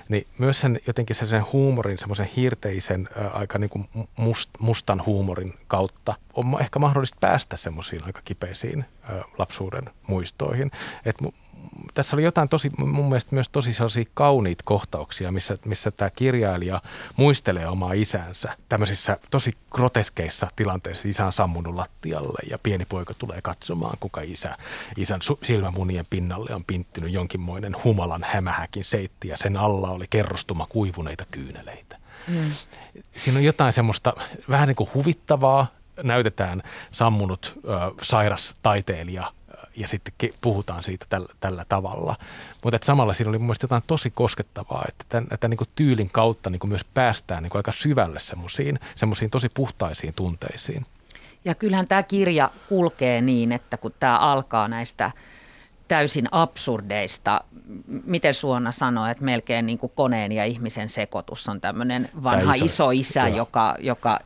niin 0.10 0.28
myös 0.38 0.60
sen 0.60 0.80
jotenkin 0.88 1.16
sen, 1.16 1.28
sen 1.28 1.46
huumorin, 1.54 1.98
semmoisen 1.98 2.30
hiirteisen, 2.36 3.10
ää, 3.18 3.30
aika 3.30 3.60
niin 3.60 3.70
kuin 3.70 3.90
must, 4.18 4.50
mustan 4.60 5.06
huumorin 5.06 5.54
kautta 5.68 6.14
on 6.34 6.58
ehkä 6.62 6.80
mahdollista 6.80 7.18
päästä 7.20 7.58
semmoisiin 7.58 8.04
aika 8.04 8.22
kipeisiin 8.26 8.86
ää, 9.02 9.24
lapsuuden 9.38 9.90
muistoihin. 10.08 10.72
Et 11.06 11.16
tässä 11.94 12.16
oli 12.16 12.24
jotain 12.24 12.50
tosi, 12.50 12.70
mun 12.78 13.06
mielestä 13.06 13.36
myös 13.36 13.50
tosi 13.50 13.74
sellaisia 13.74 14.06
kauniita 14.14 14.64
kohtauksia, 14.66 15.32
missä, 15.32 15.58
missä 15.66 15.92
tämä 15.92 16.10
kirjailija 16.10 16.82
muistelee 17.18 17.68
omaa 17.68 17.94
isänsä 17.94 18.54
tämmöisissä 18.70 19.18
tosi 19.32 19.54
groteskeissa 19.72 20.48
tilanteissa. 20.56 21.08
Isä 21.08 21.26
on 21.26 21.34
sammunut 21.34 21.76
lattialle 21.76 22.40
ja 22.50 22.58
pieni 22.64 22.86
poika 22.86 23.14
tulee 23.14 23.42
katsomaan, 23.42 23.98
kuka 24.00 24.22
isä, 24.22 24.58
isän 24.98 25.20
silmämunien 25.44 26.06
pinnalle 26.10 26.56
on 26.56 26.64
pinttynyt 26.64 27.14
jonkinmoinen 27.14 27.76
humalan 27.84 28.26
hämähäkin 28.28 28.84
seitti 28.84 29.28
ja 29.28 29.38
sen 29.38 29.58
alla 29.58 29.90
oli 29.90 30.06
kerrostuma 30.10 30.66
kuivuneita 30.70 31.26
kyyneleitä. 31.32 31.98
Mm. 32.28 32.52
Siinä 33.16 33.38
on 33.38 33.44
jotain 33.44 33.74
semmoista 33.74 34.14
vähän 34.50 34.68
niin 34.68 34.76
kuin 34.76 34.90
huvittavaa, 34.94 35.68
näytetään 36.04 36.64
sammunut 36.92 37.60
ö, 37.66 37.70
sairas 38.02 38.56
taiteilija 38.62 39.32
ja 39.76 39.88
sitten 39.88 40.30
puhutaan 40.42 40.84
siitä 40.84 41.06
tällä, 41.10 41.28
tällä 41.40 41.66
tavalla. 41.70 42.16
Mutta 42.64 42.80
samalla 42.84 43.14
siinä 43.14 43.30
oli 43.30 43.38
mun 43.38 43.56
jotain 43.62 43.84
tosi 43.88 44.10
koskettavaa, 44.10 44.86
että 44.88 45.06
tämän, 45.10 45.28
että 45.32 45.48
niin 45.48 45.58
kuin 45.58 45.70
tyylin 45.76 46.10
kautta 46.10 46.50
niin 46.50 46.60
kuin 46.60 46.70
myös 46.70 46.86
päästään 46.94 47.44
niin 47.44 47.50
kuin 47.50 47.60
aika 47.60 47.72
syvälle 47.72 48.20
semmoisiin 48.20 49.30
tosi 49.32 49.50
puhtaisiin 49.50 50.14
tunteisiin. 50.14 50.86
Ja 51.46 51.56
kyllähän 51.56 51.88
tämä 51.88 52.04
kirja 52.04 52.50
kulkee 52.70 53.22
niin, 53.22 53.52
että 53.52 53.78
kun 53.78 53.94
tämä 54.00 54.18
alkaa 54.18 54.68
näistä– 54.68 55.12
täysin 55.88 56.28
absurdeista, 56.32 57.42
miten 58.06 58.34
Suona 58.34 58.72
sanoi, 58.72 59.12
että 59.12 59.24
melkein 59.24 59.66
niin 59.66 59.78
kuin 59.78 59.92
koneen 59.96 60.32
ja 60.32 60.46
ihmisen 60.46 60.90
sekoitus 60.90 61.50
on 61.50 61.62
tämmöinen 61.62 62.10
vanha 62.24 62.54
iso, 62.54 62.66
iso 62.66 62.92
isä, 62.92 63.28
joka, 63.28 63.76
joka 63.80 64.20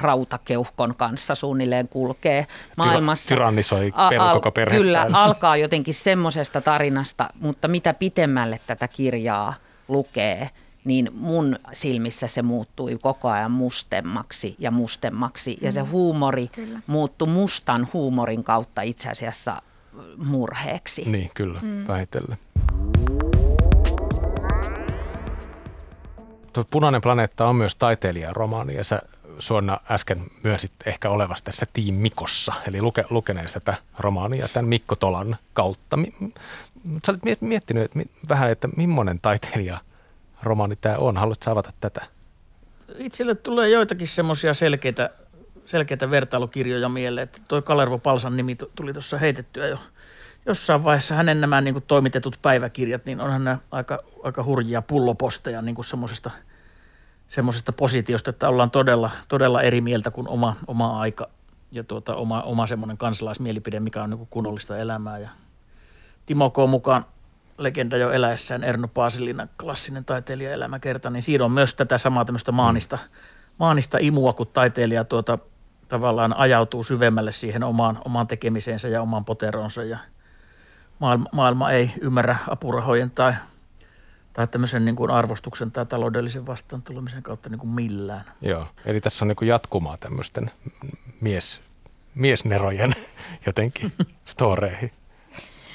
rautakeuhkon 0.00 0.94
kanssa 0.96 1.34
suunnilleen 1.34 1.88
kulkee 1.88 2.46
maailmassa. 2.76 3.34
Tyrannisoi 3.34 3.92
per, 4.10 4.20
al, 4.20 4.34
koko 4.34 4.52
perhettä. 4.52 4.82
Kyllä, 4.82 5.08
alkaa 5.12 5.56
jotenkin 5.56 5.94
semmoisesta 5.94 6.60
tarinasta, 6.60 7.28
mutta 7.40 7.68
mitä 7.68 7.94
pitemmälle 7.94 8.60
tätä 8.66 8.88
kirjaa 8.88 9.54
lukee, 9.88 10.50
niin 10.84 11.10
mun 11.14 11.58
silmissä 11.72 12.28
se 12.28 12.42
muuttui 12.42 12.98
koko 13.02 13.28
ajan 13.28 13.50
mustemmaksi 13.50 14.56
ja 14.58 14.70
mustemmaksi. 14.70 15.58
Ja 15.60 15.72
se 15.72 15.82
mm. 15.82 15.88
huumori 15.88 16.48
Kyllä. 16.48 16.80
muuttui 16.86 17.28
mustan 17.28 17.88
huumorin 17.92 18.44
kautta 18.44 18.82
itse 18.82 19.10
asiassa 19.10 19.62
murheeksi. 20.16 21.10
Niin, 21.10 21.30
kyllä, 21.34 21.60
mm. 21.62 21.84
vähitellen. 21.88 22.38
Tuo 26.52 26.64
Punainen 26.70 27.00
planeetta 27.00 27.46
on 27.46 27.56
myös 27.56 27.76
taiteilijaromaani 27.76 28.74
ja 28.74 28.84
sä 28.84 29.02
Suonna 29.38 29.80
äsken 29.90 30.24
myönsit 30.42 30.72
ehkä 30.86 31.10
olevasti 31.10 31.44
tässä 31.44 31.66
Tiim 31.72 31.94
Mikossa, 31.94 32.52
eli 32.68 32.82
luke, 32.82 33.04
lukeneen 33.10 33.48
tätä 33.52 33.74
romaania 33.98 34.48
tämän 34.48 34.68
Mikko 34.68 34.96
Tolan 34.96 35.36
kautta. 35.52 35.98
Sä 37.06 37.12
olet 37.12 37.40
miettinyt 37.40 37.84
että 37.84 38.00
vähän, 38.28 38.50
että 38.50 38.68
millainen 38.76 39.20
taiteilija 39.20 39.78
romaani 40.42 40.76
tämä 40.76 40.96
on. 40.96 41.16
Haluatko 41.16 41.50
avata 41.50 41.72
tätä? 41.80 42.06
Itselle 42.98 43.34
tulee 43.34 43.68
joitakin 43.68 44.08
semmoisia 44.08 44.54
selkeitä 44.54 45.10
selkeitä 45.66 46.10
vertailukirjoja 46.10 46.88
mieleen. 46.88 47.24
Että 47.24 47.40
toi 47.48 47.62
Kalervo 47.62 47.98
Palsan 47.98 48.36
nimi 48.36 48.56
tuli 48.74 48.92
tuossa 48.92 49.18
heitettyä 49.18 49.66
jo 49.66 49.78
jossain 50.46 50.84
vaiheessa. 50.84 51.14
Hänen 51.14 51.40
nämä 51.40 51.60
niin 51.60 51.74
kuin, 51.74 51.84
toimitetut 51.88 52.38
päiväkirjat, 52.42 53.04
niin 53.04 53.20
onhan 53.20 53.44
ne 53.44 53.58
aika, 53.70 53.98
aika 54.22 54.44
hurjia 54.44 54.82
pulloposteja 54.82 55.62
niin 55.62 55.74
kuin 55.74 55.84
semmoisesta, 55.84 56.30
semmoisesta 57.28 57.72
positiosta, 57.72 58.30
että 58.30 58.48
ollaan 58.48 58.70
todella, 58.70 59.10
todella 59.28 59.62
eri 59.62 59.80
mieltä 59.80 60.10
kuin 60.10 60.28
oma, 60.28 60.56
oma 60.66 61.00
aika 61.00 61.28
ja 61.72 61.84
tuota, 61.84 62.14
oma, 62.14 62.42
oma 62.42 62.66
semmoinen 62.66 62.98
kansalaismielipide, 62.98 63.80
mikä 63.80 64.02
on 64.02 64.10
niin 64.10 64.26
kunnollista 64.30 64.78
elämää. 64.78 65.18
Ja 65.18 65.28
Timo 66.26 66.50
K. 66.50 66.56
mukaan 66.68 67.04
legenda 67.58 67.96
jo 67.96 68.10
eläessään, 68.10 68.64
Erno 68.64 68.88
Paasilina, 68.88 69.48
klassinen 69.60 70.04
taiteilija 70.04 70.52
elämäkerta, 70.52 71.10
niin 71.10 71.22
siinä 71.22 71.44
on 71.44 71.52
myös 71.52 71.74
tätä 71.74 71.98
samaa 71.98 72.24
tämmöistä 72.24 72.52
maanista, 72.52 72.98
maanista 73.58 73.98
imua, 74.00 74.32
kun 74.32 74.46
taiteilija 74.46 75.04
tuota, 75.04 75.38
tavallaan 75.88 76.36
ajautuu 76.36 76.82
syvemmälle 76.82 77.32
siihen 77.32 77.64
omaan, 77.64 77.98
omaan 78.04 78.26
tekemiseensä 78.26 78.88
ja 78.88 79.02
omaan 79.02 79.24
poteronsa 79.24 79.84
ja 79.84 79.98
maailma, 80.98 81.28
maailma 81.32 81.70
ei 81.70 81.90
ymmärrä 82.00 82.36
apurahojen 82.48 83.10
tai, 83.10 83.32
tai 84.32 84.46
tämmöisen 84.46 84.84
niin 84.84 84.96
kuin 84.96 85.10
arvostuksen 85.10 85.70
tai 85.70 85.86
taloudellisen 85.86 86.46
vastaantulemisen 86.46 87.22
kautta 87.22 87.48
niin 87.48 87.58
kuin 87.58 87.70
millään. 87.70 88.24
Joo, 88.40 88.66
eli 88.86 89.00
tässä 89.00 89.24
on 89.24 89.28
niin 89.28 89.36
kuin 89.36 89.48
jatkumaa 89.48 89.96
tämmöisten 89.96 90.50
mies, 91.20 91.60
miesnerojen 92.14 92.92
jotenkin 93.46 93.92
storeihin. 94.24 94.90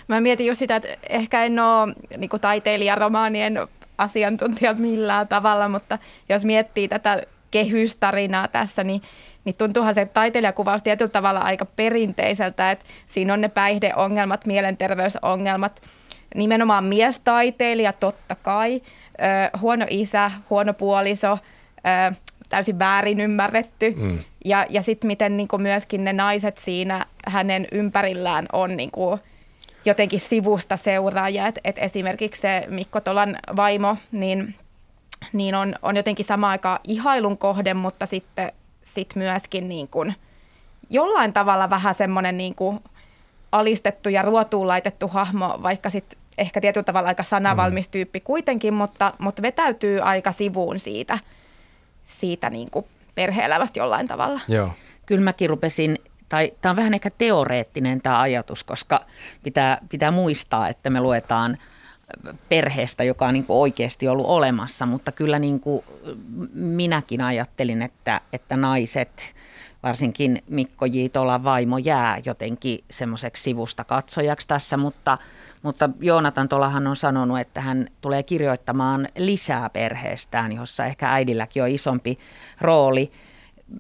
Mä 0.08 0.22
mietin 0.22 0.48
just 0.48 0.60
sitä, 0.60 0.76
että 0.76 0.90
ehkä 1.10 1.44
en 1.44 1.60
ole 1.60 1.96
niin 2.18 2.30
taiteilijaromaanien 2.42 3.68
asiantuntija 3.98 4.74
millään 4.74 5.28
tavalla, 5.28 5.70
mutta 5.70 5.98
jos 6.30 6.46
miettii 6.46 6.88
tätä 6.88 7.24
kehystarinaa 7.52 8.48
tässä, 8.48 8.84
niin, 8.84 9.02
niin 9.46 9.56
tuntuuhan 9.58 9.96
se 9.96 10.06
taiteilijakuvaus 10.06 10.82
tietyllä 10.82 11.12
tavalla 11.12 11.40
aika 11.40 11.66
perinteiseltä, 11.66 12.72
että 12.72 12.86
siinä 13.08 13.34
on 13.34 13.42
ne 13.42 13.50
päihdeongelmat, 13.50 14.46
mielenterveysongelmat, 14.46 15.82
nimenomaan 16.36 16.84
miestaiteilija 16.84 17.94
totta 17.94 18.36
kai, 18.36 18.82
ö, 18.84 19.58
huono 19.58 19.86
isä, 19.90 20.32
huono 20.50 20.74
puoliso, 20.74 21.38
ö, 22.12 22.16
täysin 22.50 22.80
väärin 22.80 23.20
ymmärretty. 23.20 23.94
Mm. 23.98 24.18
Ja, 24.46 24.66
ja 24.70 24.82
sitten 24.82 25.08
miten 25.08 25.38
niin 25.38 25.48
myöskin 25.58 26.04
ne 26.04 26.14
naiset 26.14 26.58
siinä 26.58 27.06
hänen 27.28 27.68
ympärillään 27.72 28.46
on 28.54 28.78
niin 28.78 28.92
kuin 28.92 29.20
jotenkin 29.86 30.20
sivusta 30.20 30.78
seuraajia. 30.78 31.48
Et, 31.48 31.60
et 31.64 31.76
esimerkiksi 31.80 32.42
se 32.42 32.64
Mikko 32.68 33.02
Tolan 33.02 33.38
vaimo, 33.56 33.98
niin 34.12 34.56
niin 35.34 35.56
on, 35.56 35.76
on 35.82 35.98
jotenkin 35.98 36.26
sama 36.26 36.50
aika 36.50 36.80
ihailun 36.84 37.38
kohde, 37.38 37.74
mutta 37.74 38.06
sitten 38.06 38.52
sit 38.94 39.16
myöskin 39.16 39.70
niin 39.70 39.88
kuin 39.88 40.16
jollain 40.90 41.34
tavalla 41.34 41.70
vähän 41.70 41.96
semmoinen 41.96 42.38
niin 42.38 42.56
kuin 42.56 42.80
alistettu 43.52 44.10
ja 44.10 44.22
ruotuun 44.22 44.68
laitettu 44.68 45.08
hahmo, 45.08 45.60
vaikka 45.64 45.90
sitten 45.90 46.20
ehkä 46.38 46.62
tietyllä 46.62 46.86
tavalla 46.86 47.08
aika 47.08 47.24
sanavalmis 47.24 47.88
mm. 47.88 47.92
tyyppi 47.92 48.20
kuitenkin, 48.20 48.74
mutta, 48.74 49.14
mutta 49.18 49.42
vetäytyy 49.42 50.00
aika 50.00 50.32
sivuun 50.32 50.80
siitä, 50.80 51.20
siitä 52.06 52.50
niin 52.50 52.72
kuin 52.72 52.86
perhe-elämästä 53.16 53.80
jollain 53.80 54.08
tavalla. 54.08 54.40
Joo. 54.48 54.72
Kyllä 55.06 55.24
mäkin 55.24 55.50
rupesin, 55.50 55.98
tai 56.30 56.52
tämä 56.62 56.72
on 56.72 56.76
vähän 56.76 56.94
ehkä 56.94 57.10
teoreettinen 57.18 58.02
tämä 58.02 58.22
ajatus, 58.22 58.64
koska 58.64 59.06
pitää, 59.44 59.78
pitää 59.90 60.12
muistaa, 60.12 60.70
että 60.70 60.90
me 60.90 61.02
luetaan– 61.02 61.58
perheestä, 62.50 63.04
joka 63.04 63.28
on 63.28 63.34
niin 63.34 63.44
kuin 63.44 63.58
oikeasti 63.58 64.08
ollut 64.08 64.26
olemassa, 64.26 64.86
mutta 64.86 65.12
kyllä 65.12 65.40
niin 65.40 65.60
kuin 65.60 65.84
minäkin 66.54 67.22
ajattelin, 67.22 67.82
että, 67.82 68.22
että 68.34 68.58
naiset, 68.58 69.36
varsinkin 69.84 70.44
Mikko 70.50 70.86
J. 70.86 70.98
Tolan 71.14 71.44
vaimo 71.44 71.78
jää 71.78 72.18
jotenkin 72.26 72.80
semmoiseksi 72.92 73.44
sivusta 73.44 73.84
katsojaksi 73.84 74.48
tässä, 74.48 74.78
mutta, 74.78 75.18
mutta 75.62 75.90
Joonatan 76.00 76.50
Tolahan 76.50 76.88
on 76.88 76.96
sanonut, 76.96 77.40
että 77.40 77.62
hän 77.62 77.88
tulee 78.02 78.24
kirjoittamaan 78.24 79.08
lisää 79.18 79.70
perheestään, 79.70 80.52
jossa 80.52 80.86
ehkä 80.86 81.14
äidilläkin 81.14 81.64
on 81.64 81.70
isompi 81.70 82.20
rooli. 82.62 83.12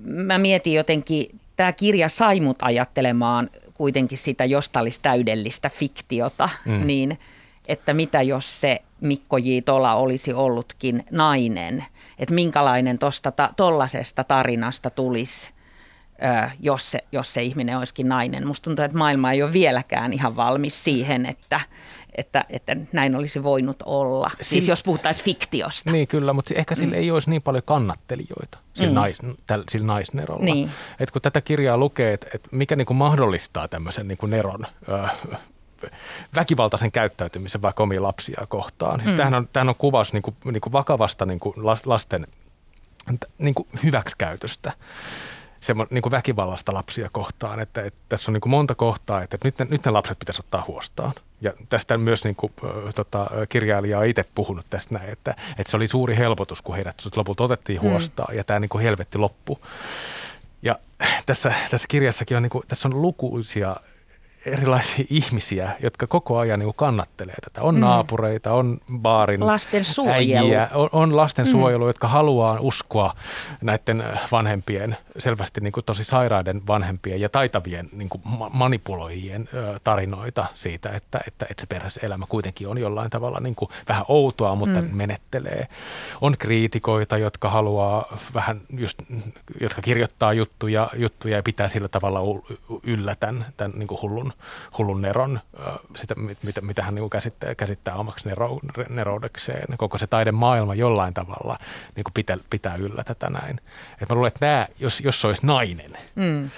Mä 0.04 0.38
mietin 0.38 0.74
jotenkin, 0.74 1.40
tämä 1.56 1.72
kirja 1.72 2.10
sai 2.10 2.40
mut 2.40 2.58
ajattelemaan 2.62 3.50
kuitenkin 3.74 4.18
sitä, 4.18 4.46
josta 4.46 4.80
olisi 4.80 5.00
täydellistä 5.02 5.70
fiktiota, 5.70 6.50
mm. 6.66 6.88
niin– 6.88 7.20
että 7.68 7.94
mitä 7.94 8.22
jos 8.22 8.62
se 8.62 8.82
Mikko 9.02 9.38
J. 9.38 9.50
Tola 9.66 9.94
olisi 9.94 10.34
ollutkin 10.34 11.06
nainen, 11.12 11.86
että 12.20 12.36
minkälainen 12.36 13.00
tosta, 13.00 13.34
tollasesta 13.56 14.24
tarinasta 14.24 14.90
tulisi 14.90 15.54
jos 16.60 16.92
se, 16.92 17.00
jos 17.12 17.34
se 17.34 17.44
ihminen 17.44 17.78
olisikin 17.78 18.10
nainen. 18.10 18.48
Musta 18.48 18.64
tuntuu, 18.64 18.86
että 18.86 18.98
maailma 18.98 19.32
ei 19.32 19.44
ole 19.44 19.54
vieläkään 19.54 20.14
ihan 20.14 20.36
valmis 20.36 20.84
siihen, 20.84 21.26
että, 21.26 21.60
että, 22.16 22.46
että 22.50 22.78
näin 22.92 23.16
olisi 23.16 23.44
voinut 23.44 23.84
olla. 23.86 24.30
Siin, 24.30 24.46
siis 24.46 24.68
jos 24.68 24.84
puhuttaisiin 24.84 25.26
fiktiosta. 25.26 25.92
Niin 25.92 26.08
kyllä, 26.08 26.34
mutta 26.34 26.54
ehkä 26.58 26.76
sillä 26.76 26.96
mm. 26.96 27.02
ei 27.02 27.12
olisi 27.12 27.30
niin 27.30 27.42
paljon 27.42 27.64
kannattelijoita 27.64 28.58
sillä, 28.74 28.90
mm. 28.90 28.96
nais, 28.96 29.18
täl, 29.48 29.64
sillä 29.70 29.88
naisnerolla. 29.88 30.46
Niin. 30.46 30.72
Et 31.00 31.12
kun 31.12 31.22
tätä 31.22 31.42
kirjaa 31.42 31.78
lukee, 31.78 32.14
että 32.14 32.28
et 32.34 32.48
mikä 32.52 32.76
niinku 32.76 32.94
mahdollistaa 32.94 33.68
tämmöisen 33.68 34.08
niinku 34.08 34.26
neron 34.26 34.66
ö, 34.90 35.08
väkivaltaisen 36.36 36.92
käyttäytymisen 36.92 37.62
vaikka 37.62 37.84
omia 37.84 38.04
lapsia 38.04 38.46
kohtaan. 38.50 39.00
Siis 39.00 39.12
mm. 39.12 39.18
tämähän, 39.18 39.34
on, 39.34 39.50
tämähän 39.54 39.70
on 39.70 39.76
kuvaus 39.78 40.14
niinku, 40.14 40.36
niinku 40.46 40.72
vakavasta 40.72 41.26
niinku 41.26 41.54
lasten 41.86 42.28
niinku 43.38 43.68
hyväksikäytöstä 43.84 44.72
semmo, 45.62 45.88
niin 45.90 46.02
kuin 46.02 46.12
väkivallasta 46.12 46.74
lapsia 46.74 47.10
kohtaan, 47.12 47.60
että, 47.60 47.82
että 47.82 48.00
tässä 48.10 48.32
on 48.32 48.34
niin 48.34 48.42
kuin 48.42 48.52
monta 48.52 48.76
kohtaa, 48.76 49.22
että, 49.22 49.36
että 49.36 49.48
nyt, 49.48 49.60
ne, 49.60 49.68
nyt 49.70 49.86
ne 49.86 49.92
lapset 49.92 50.20
pitäisi 50.20 50.42
ottaa 50.46 50.64
huostaan. 50.68 51.14
Ja 51.42 51.54
tästä 51.70 51.98
myös 51.98 52.24
niin 52.24 52.36
kuin, 52.36 52.54
tota, 52.96 53.30
kirjailija 53.50 54.00
on 54.00 54.06
itse 54.06 54.26
puhunut 54.36 54.66
tästä 54.70 54.94
näin, 54.94 55.10
että, 55.10 55.36
että 55.58 55.72
se 55.72 55.78
oli 55.78 55.88
suuri 55.88 56.18
helpotus, 56.18 56.62
kun 56.62 56.76
heidät 56.76 56.96
lopulta 57.16 57.44
otettiin 57.44 57.82
mm. 57.82 57.90
huostaan 57.90 58.34
mm. 58.34 58.38
ja 58.38 58.44
tämä 58.44 58.60
niin 58.60 58.70
kuin 58.70 58.84
helvetti 58.84 59.18
loppu. 59.18 59.60
Ja 60.62 60.80
tässä, 61.26 61.54
tässä 61.72 61.88
kirjassakin 61.88 62.38
on, 62.38 62.44
niin 62.44 62.50
kuin, 62.50 62.64
tässä 62.68 62.88
on 62.88 63.02
lukuisia 63.02 63.76
erilaisia 64.46 65.06
ihmisiä, 65.10 65.72
jotka 65.82 66.08
koko 66.08 66.38
ajan 66.38 66.60
niin 66.60 66.74
kannattelee 66.76 67.36
tätä. 67.44 67.62
On 67.62 67.76
mm. 67.76 67.82
naapureita, 67.82 68.54
on 68.54 68.80
baarin 68.98 69.46
lasten 69.46 69.84
äijiä, 70.12 70.70
on, 70.74 70.90
on 70.92 71.18
lastensuojelu, 71.18 71.84
mm. 71.84 71.90
jotka 71.90 72.08
haluaa 72.08 72.58
uskoa 72.60 73.14
näiden 73.62 74.04
vanhempien, 74.32 74.98
selvästi 75.18 75.62
niin 75.62 75.72
kuin 75.72 75.86
tosi 75.86 76.04
sairaiden 76.04 76.68
vanhempien 76.68 77.22
ja 77.22 77.30
taitavien 77.30 77.90
niin 77.92 78.10
kuin 78.10 78.22
manipuloijien 78.54 79.50
tarinoita 79.84 80.46
siitä, 80.54 80.90
että, 80.90 81.20
että, 81.28 81.46
että 81.50 81.62
se 81.62 81.68
perheelämä 81.68 82.26
kuitenkin 82.30 82.68
on 82.68 82.78
jollain 82.78 83.10
tavalla 83.10 83.40
niin 83.40 83.56
kuin 83.56 83.70
vähän 83.90 84.06
outoa, 84.08 84.56
mutta 84.56 84.82
mm. 84.82 84.90
menettelee. 84.92 85.68
On 86.22 86.36
kriitikoita, 86.38 87.18
jotka 87.18 87.50
haluaa 87.50 88.18
vähän 88.34 88.62
just, 88.78 89.02
jotka 89.62 89.82
kirjoittaa 89.82 90.34
juttuja, 90.34 90.90
juttuja 90.96 91.36
ja 91.36 91.44
pitää 91.44 91.68
sillä 91.68 91.88
tavalla 91.88 92.20
yllä 92.84 93.16
tämän, 93.16 93.46
tämän 93.58 93.80
niin 93.80 93.88
kuin 93.88 94.02
hullun 94.02 94.31
hullun 94.78 95.02
neron, 95.02 95.40
sitä, 95.96 96.16
mitä, 96.44 96.62
mitä 96.62 96.84
hän 96.84 96.96
niin 96.96 97.10
käsittää, 97.10 97.56
käsittää 97.56 97.96
omaksi 97.96 98.30
nero, 98.30 98.60
neroudekseen. 98.90 99.78
Koko 99.78 99.98
se 99.98 100.08
taidemaailma 100.08 100.76
jollain 100.76 101.14
tavalla 101.14 101.58
niin 101.96 102.04
kuin 102.04 102.14
pitää, 102.14 102.38
pitää 102.50 102.76
yllä 102.76 103.04
tätä 103.04 103.30
näin. 103.30 103.62
Et 104.02 104.10
mä 104.10 104.16
luulen, 104.16 104.28
että 104.28 104.46
nämä, 104.46 104.68
jos, 104.80 105.02
jos 105.02 105.22
se 105.22 105.28
olisi 105.28 105.46
nainen, 105.46 105.92
mm. 106.16 106.50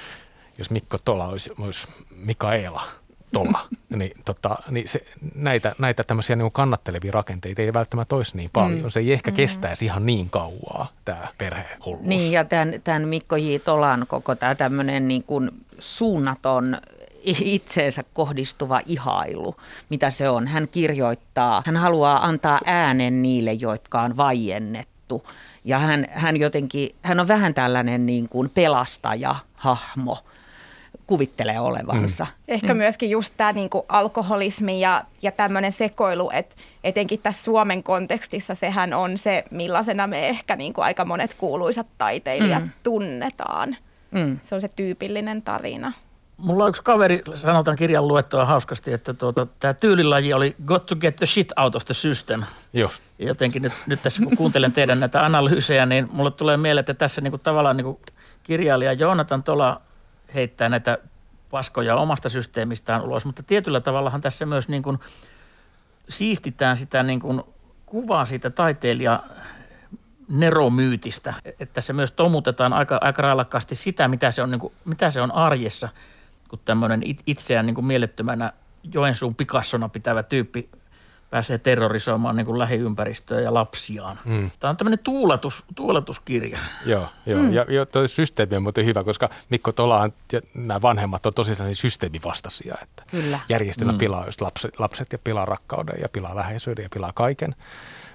jos 0.58 0.70
Mikko 0.70 0.98
Tola 1.06 1.28
olisi, 1.28 1.50
olisi 1.60 1.88
Mikaela 2.16 2.82
Tola, 3.34 3.60
niin, 3.90 4.12
tota, 4.26 4.58
niin 4.70 4.88
se, 4.88 5.06
näitä, 5.36 5.76
näitä 5.78 6.04
tämmöisiä 6.04 6.36
niin 6.36 6.52
kannattelevia 6.52 7.12
rakenteita 7.12 7.62
ei 7.62 7.74
välttämättä 7.74 8.16
olisi 8.16 8.38
niin 8.38 8.50
paljon. 8.54 8.82
Mm. 8.82 8.90
Se 8.90 9.00
ei 9.00 9.14
ehkä 9.14 9.32
mm. 9.32 9.36
kestäisi 9.36 9.86
ihan 9.86 10.06
niin 10.06 10.30
kauaa, 10.30 10.92
tämä 11.06 11.28
perhehulluus. 11.38 12.08
Niin, 12.08 12.32
ja 12.32 12.46
tämän, 12.46 12.74
tämän 12.84 13.08
Mikko 13.08 13.36
J. 13.36 13.56
Tolan 13.66 14.06
koko 14.08 14.36
tämä 14.36 14.56
tämmöinen 14.56 15.08
niin 15.08 15.24
kuin 15.24 15.52
suunnaton 15.80 16.78
itseensä 17.26 18.04
kohdistuva 18.14 18.82
ihailu, 18.86 19.56
mitä 19.90 20.10
se 20.10 20.30
on. 20.30 20.48
Hän 20.48 20.68
kirjoittaa, 20.68 21.64
hän 21.66 21.78
haluaa 21.78 22.26
antaa 22.26 22.60
äänen 22.66 23.22
niille, 23.22 23.54
jotka 23.54 24.02
on 24.02 24.18
vaiennettu. 24.18 25.28
Ja 25.66 25.80
hän, 25.80 26.06
hän 26.12 26.38
jotenkin, 26.38 26.96
hän 27.02 27.20
on 27.20 27.28
vähän 27.28 27.54
tällainen 27.54 28.06
niin 28.06 28.30
kuin 28.30 28.50
pelastaja, 28.50 29.36
hahmo, 29.56 30.18
kuvittelee 31.08 31.60
olevansa. 31.60 32.24
Mm. 32.24 32.32
Ehkä 32.48 32.74
mm. 32.74 32.78
myöskin 32.78 33.10
just 33.10 33.34
tämä 33.38 33.54
niin 33.54 33.70
kuin 33.70 33.86
alkoholismi 33.90 34.82
ja, 34.82 35.04
ja 35.22 35.32
tämmöinen 35.32 35.72
sekoilu, 35.72 36.32
että 36.34 36.56
etenkin 36.84 37.20
tässä 37.20 37.44
Suomen 37.44 37.84
kontekstissa 37.84 38.56
sehän 38.56 38.94
on 38.94 39.18
se, 39.18 39.44
millaisena 39.52 40.08
me 40.08 40.30
ehkä 40.30 40.56
niin 40.56 40.74
kuin 40.74 40.86
aika 40.86 41.06
monet 41.06 41.34
kuuluisat 41.34 41.88
taiteilijat 41.98 42.64
mm. 42.64 42.70
tunnetaan. 42.84 43.78
Mm. 44.12 44.40
Se 44.44 44.56
on 44.56 44.62
se 44.62 44.70
tyypillinen 44.76 45.42
tarina. 45.42 45.92
Mulla 46.44 46.64
on 46.64 46.70
yksi 46.70 46.84
kaveri, 46.84 47.22
sanotaan 47.34 47.78
kirjan 47.78 48.08
luettua 48.08 48.46
hauskasti, 48.46 48.94
että 48.94 49.14
tuota, 49.14 49.48
tämä 49.60 49.74
tyylilaji 49.74 50.34
oli 50.34 50.56
got 50.66 50.86
to 50.86 50.96
get 50.96 51.16
the 51.16 51.26
shit 51.26 51.52
out 51.58 51.76
of 51.76 51.86
the 51.86 51.94
system. 51.94 52.44
Jos. 52.74 53.02
Jotenkin 53.20 53.62
nyt, 53.62 53.74
nyt 53.88 54.04
tässä 54.04 54.24
kun 54.24 54.38
kuuntelen 54.38 54.72
teidän 54.72 55.00
näitä 55.00 55.26
analyysejä, 55.26 55.86
niin 55.86 56.10
mulle 56.12 56.32
tulee 56.32 56.58
mieleen, 56.58 56.80
että 56.80 56.94
tässä 56.94 57.22
niinku 57.22 57.38
tavallaan 57.38 57.78
niinku 57.78 58.02
kirjailija 58.44 58.94
Joonatan 58.94 59.44
Tola 59.44 59.82
heittää 60.34 60.70
näitä 60.70 60.98
paskoja 61.52 61.96
omasta 61.96 62.30
systeemistään 62.30 63.02
ulos, 63.02 63.26
mutta 63.26 63.44
tietyllä 63.44 63.80
tavallahan 63.80 64.22
tässä 64.22 64.46
myös 64.46 64.68
niin 64.68 64.84
kuin 64.84 65.00
siistitään 66.10 66.78
sitä 66.78 67.04
niin 67.04 67.20
kuin 67.20 67.42
kuvaa 67.86 68.26
siitä 68.26 68.50
taiteilija 68.50 69.24
neromyytistä, 70.30 71.34
että 71.60 71.82
se 71.82 71.94
myös 71.94 72.12
tomutetaan 72.12 72.74
aika, 72.74 72.98
aika 73.02 73.22
railakkaasti 73.22 73.76
sitä, 73.76 74.08
mitä 74.08 74.32
se 74.32 74.42
on, 74.42 74.52
niin 74.52 74.60
kuin, 74.60 74.74
mitä 74.86 75.10
se 75.10 75.22
on 75.22 75.32
arjessa– 75.32 75.90
kun 76.54 76.60
tämmöinen 76.66 77.02
itseään 77.28 77.66
niin 77.66 77.76
kuin 77.76 77.86
mielettömänä 77.86 78.54
Joensuun 78.94 79.36
Picassona 79.36 79.90
pitävä 79.90 80.24
tyyppi 80.24 80.70
pääsee 81.30 81.58
terrorisoimaan 81.58 82.36
niin 82.36 82.46
kuin 82.46 82.60
lähiympäristöä 82.60 83.42
ja 83.42 83.54
lapsiaan. 83.54 84.20
Mm. 84.26 84.52
Tämä 84.60 84.70
on 84.70 84.78
tämmöinen 84.78 85.00
tuulatus, 85.00 85.64
tuulatuskirja. 85.76 86.60
Joo, 86.86 87.08
joo. 87.26 87.40
Mm. 87.40 87.54
ja, 87.54 87.66
ja 87.70 87.86
tuo 87.86 88.08
systeemi 88.08 88.56
on 88.56 88.64
muuten 88.64 88.86
hyvä, 88.86 89.04
koska 89.04 89.30
Mikko 89.50 89.72
Tolaan 89.72 90.14
ja 90.32 90.42
nämä 90.54 90.82
vanhemmat 90.82 91.26
on 91.26 91.34
tosiaan 91.34 91.76
systeemivastaisia, 91.76 92.76
että 92.82 93.04
Kyllä. 93.12 93.40
järjestelmä 93.50 93.92
mm. 93.92 93.98
pilaa 93.98 94.26
just 94.26 94.42
lapset, 94.42 94.80
lapset 94.80 95.12
ja 95.12 95.18
pilaa 95.24 95.46
rakkauden 95.46 96.02
ja 96.02 96.10
pilaa 96.10 96.36
läheisyyden 96.36 96.84
ja 96.84 96.90
pilaa 96.94 97.14
kaiken. 97.14 97.56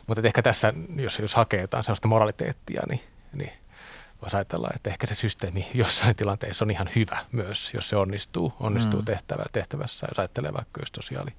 Mutta 0.07 0.23
ehkä 0.27 0.43
tässä, 0.43 0.73
jos, 0.97 1.19
jos 1.19 1.35
hakee 1.35 1.61
jotain 1.61 1.85
sellaista 1.85 2.09
moraliteettia, 2.09 2.83
niin, 2.89 3.01
niin 3.33 3.53
voisi 4.23 4.37
ajatella, 4.37 4.71
että 4.75 4.91
ehkä 4.91 5.07
se 5.07 5.15
systeemi 5.15 5.67
jossain 5.75 6.17
tilanteessa 6.17 6.65
on 6.65 6.71
ihan 6.71 6.89
hyvä 6.97 7.19
myös, 7.33 7.75
jos 7.75 7.89
se 7.89 7.97
onnistuu, 7.97 8.53
onnistuu 8.61 9.01
mm. 9.01 9.05
tehtävä, 9.05 9.45
tehtävässä, 9.53 10.07
jos 10.11 10.19
ajattelee 10.19 10.53
vaikka 10.53 10.81
just 10.81 10.95
sosiaali, 10.95 11.31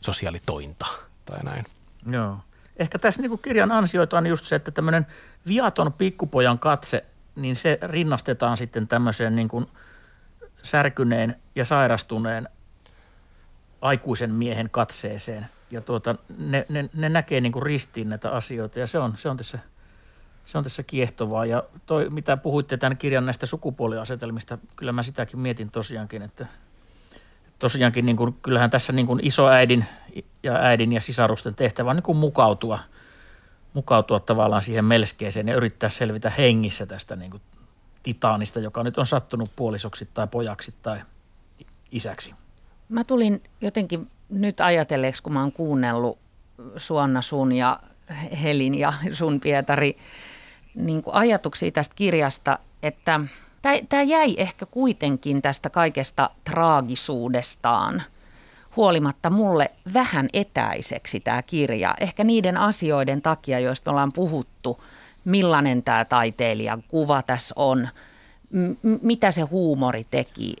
sosiaalitointa 0.00 0.86
tai 1.24 1.44
näin. 1.44 1.64
Joo. 2.10 2.38
Ehkä 2.76 2.98
tässä 2.98 3.22
niin 3.22 3.38
kirjan 3.38 3.72
ansioita 3.72 4.18
on 4.18 4.26
just 4.26 4.44
se, 4.44 4.56
että 4.56 4.70
tämmöinen 4.70 5.06
viaton 5.46 5.92
pikkupojan 5.92 6.58
katse, 6.58 7.04
niin 7.36 7.56
se 7.56 7.78
rinnastetaan 7.82 8.56
sitten 8.56 8.88
tämmöiseen 8.88 9.36
niin 9.36 9.48
kuin 9.48 9.66
särkyneen 10.62 11.36
ja 11.54 11.64
sairastuneen 11.64 12.48
aikuisen 13.80 14.30
miehen 14.30 14.70
katseeseen. 14.70 15.46
Ja 15.70 15.80
tuota, 15.80 16.14
ne, 16.38 16.66
ne, 16.68 16.90
ne 16.94 17.08
näkee 17.08 17.40
niin 17.40 17.52
kuin 17.52 17.62
ristiin 17.62 18.08
näitä 18.08 18.30
asioita 18.30 18.78
ja 18.78 18.86
se 18.86 18.98
on, 18.98 19.14
se 19.16 19.28
on 19.28 19.36
tässä– 19.36 19.58
se 20.46 20.58
on 20.58 20.64
tässä 20.64 20.82
kiehtovaa. 20.82 21.46
Ja 21.46 21.62
toi, 21.86 22.10
mitä 22.10 22.36
puhuitte 22.36 22.76
tämän 22.76 22.96
kirjan 22.96 23.26
näistä 23.26 23.46
sukupuoliasetelmista, 23.46 24.58
kyllä 24.76 24.92
mä 24.92 25.02
sitäkin 25.02 25.38
mietin 25.38 25.70
tosiaankin, 25.70 26.22
että 26.22 26.46
tosiaankin 27.58 28.06
niin 28.06 28.16
kuin, 28.16 28.36
kyllähän 28.42 28.70
tässä 28.70 28.92
niin 28.92 29.06
kuin 29.06 29.20
isoäidin 29.26 29.84
ja 30.42 30.54
äidin 30.54 30.92
ja 30.92 31.00
sisarusten 31.00 31.54
tehtävä 31.54 31.90
on 31.90 31.96
niin 31.96 32.02
kuin 32.02 32.18
mukautua, 32.18 32.78
mukautua 33.74 34.20
tavallaan 34.20 34.62
siihen 34.62 34.84
melskeeseen 34.84 35.48
ja 35.48 35.54
yrittää 35.54 35.88
selvitä 35.88 36.30
hengissä 36.30 36.86
tästä 36.86 37.16
niin 37.16 37.30
kuin 37.30 37.42
titaanista, 38.02 38.60
joka 38.60 38.82
nyt 38.82 38.98
on 38.98 39.06
sattunut 39.06 39.50
puolisoksi 39.56 40.08
tai 40.14 40.26
pojaksi 40.26 40.74
tai 40.82 41.00
isäksi. 41.90 42.34
Mä 42.88 43.04
tulin 43.04 43.42
jotenkin 43.60 44.10
nyt 44.28 44.60
ajatelleeksi, 44.60 45.22
kun 45.22 45.32
mä 45.32 45.40
oon 45.40 45.52
kuunnellut 45.52 46.18
Suonna 46.76 47.22
sun 47.22 47.52
ja 47.52 47.80
Helin 48.42 48.74
ja 48.74 48.92
sun 49.12 49.40
Pietari 49.40 49.96
niin 50.76 51.02
kuin 51.02 51.14
ajatuksia 51.14 51.70
tästä 51.70 51.94
kirjasta, 51.94 52.58
että 52.82 53.20
tämä 53.88 54.02
jäi 54.02 54.34
ehkä 54.38 54.66
kuitenkin 54.66 55.42
tästä 55.42 55.70
kaikesta 55.70 56.30
traagisuudestaan 56.44 58.02
huolimatta 58.76 59.30
mulle 59.30 59.70
vähän 59.94 60.28
etäiseksi 60.32 61.20
tämä 61.20 61.42
kirja. 61.42 61.94
Ehkä 62.00 62.24
niiden 62.24 62.56
asioiden 62.56 63.22
takia, 63.22 63.58
joista 63.58 63.90
ollaan 63.90 64.12
puhuttu, 64.12 64.84
millainen 65.24 65.82
tämä 65.82 66.04
taiteilijan 66.04 66.84
kuva 66.88 67.22
tässä 67.22 67.54
on, 67.58 67.88
m- 68.50 68.98
mitä 69.02 69.30
se 69.30 69.42
huumori 69.42 70.06
teki 70.10 70.56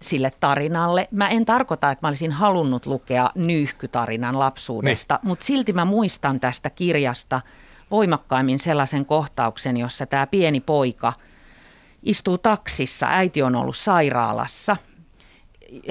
sille 0.00 0.32
tarinalle. 0.40 1.08
Mä 1.10 1.28
en 1.28 1.44
tarkoita, 1.44 1.90
että 1.90 2.06
mä 2.06 2.08
olisin 2.08 2.32
halunnut 2.32 2.86
lukea 2.86 3.30
nyyhkytarinan 3.34 4.38
lapsuudesta, 4.38 5.14
niin. 5.14 5.28
mutta 5.28 5.44
silti 5.44 5.72
mä 5.72 5.84
muistan 5.84 6.40
tästä 6.40 6.70
kirjasta– 6.70 7.40
voimakkaimmin 7.90 8.58
sellaisen 8.58 9.06
kohtauksen, 9.06 9.76
jossa 9.76 10.06
tämä 10.06 10.26
pieni 10.26 10.60
poika 10.60 11.12
istuu 12.02 12.38
taksissa. 12.38 13.06
Äiti 13.06 13.42
on 13.42 13.56
ollut 13.56 13.76
sairaalassa 13.76 14.76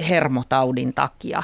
hermotaudin 0.08 0.94
takia. 0.94 1.42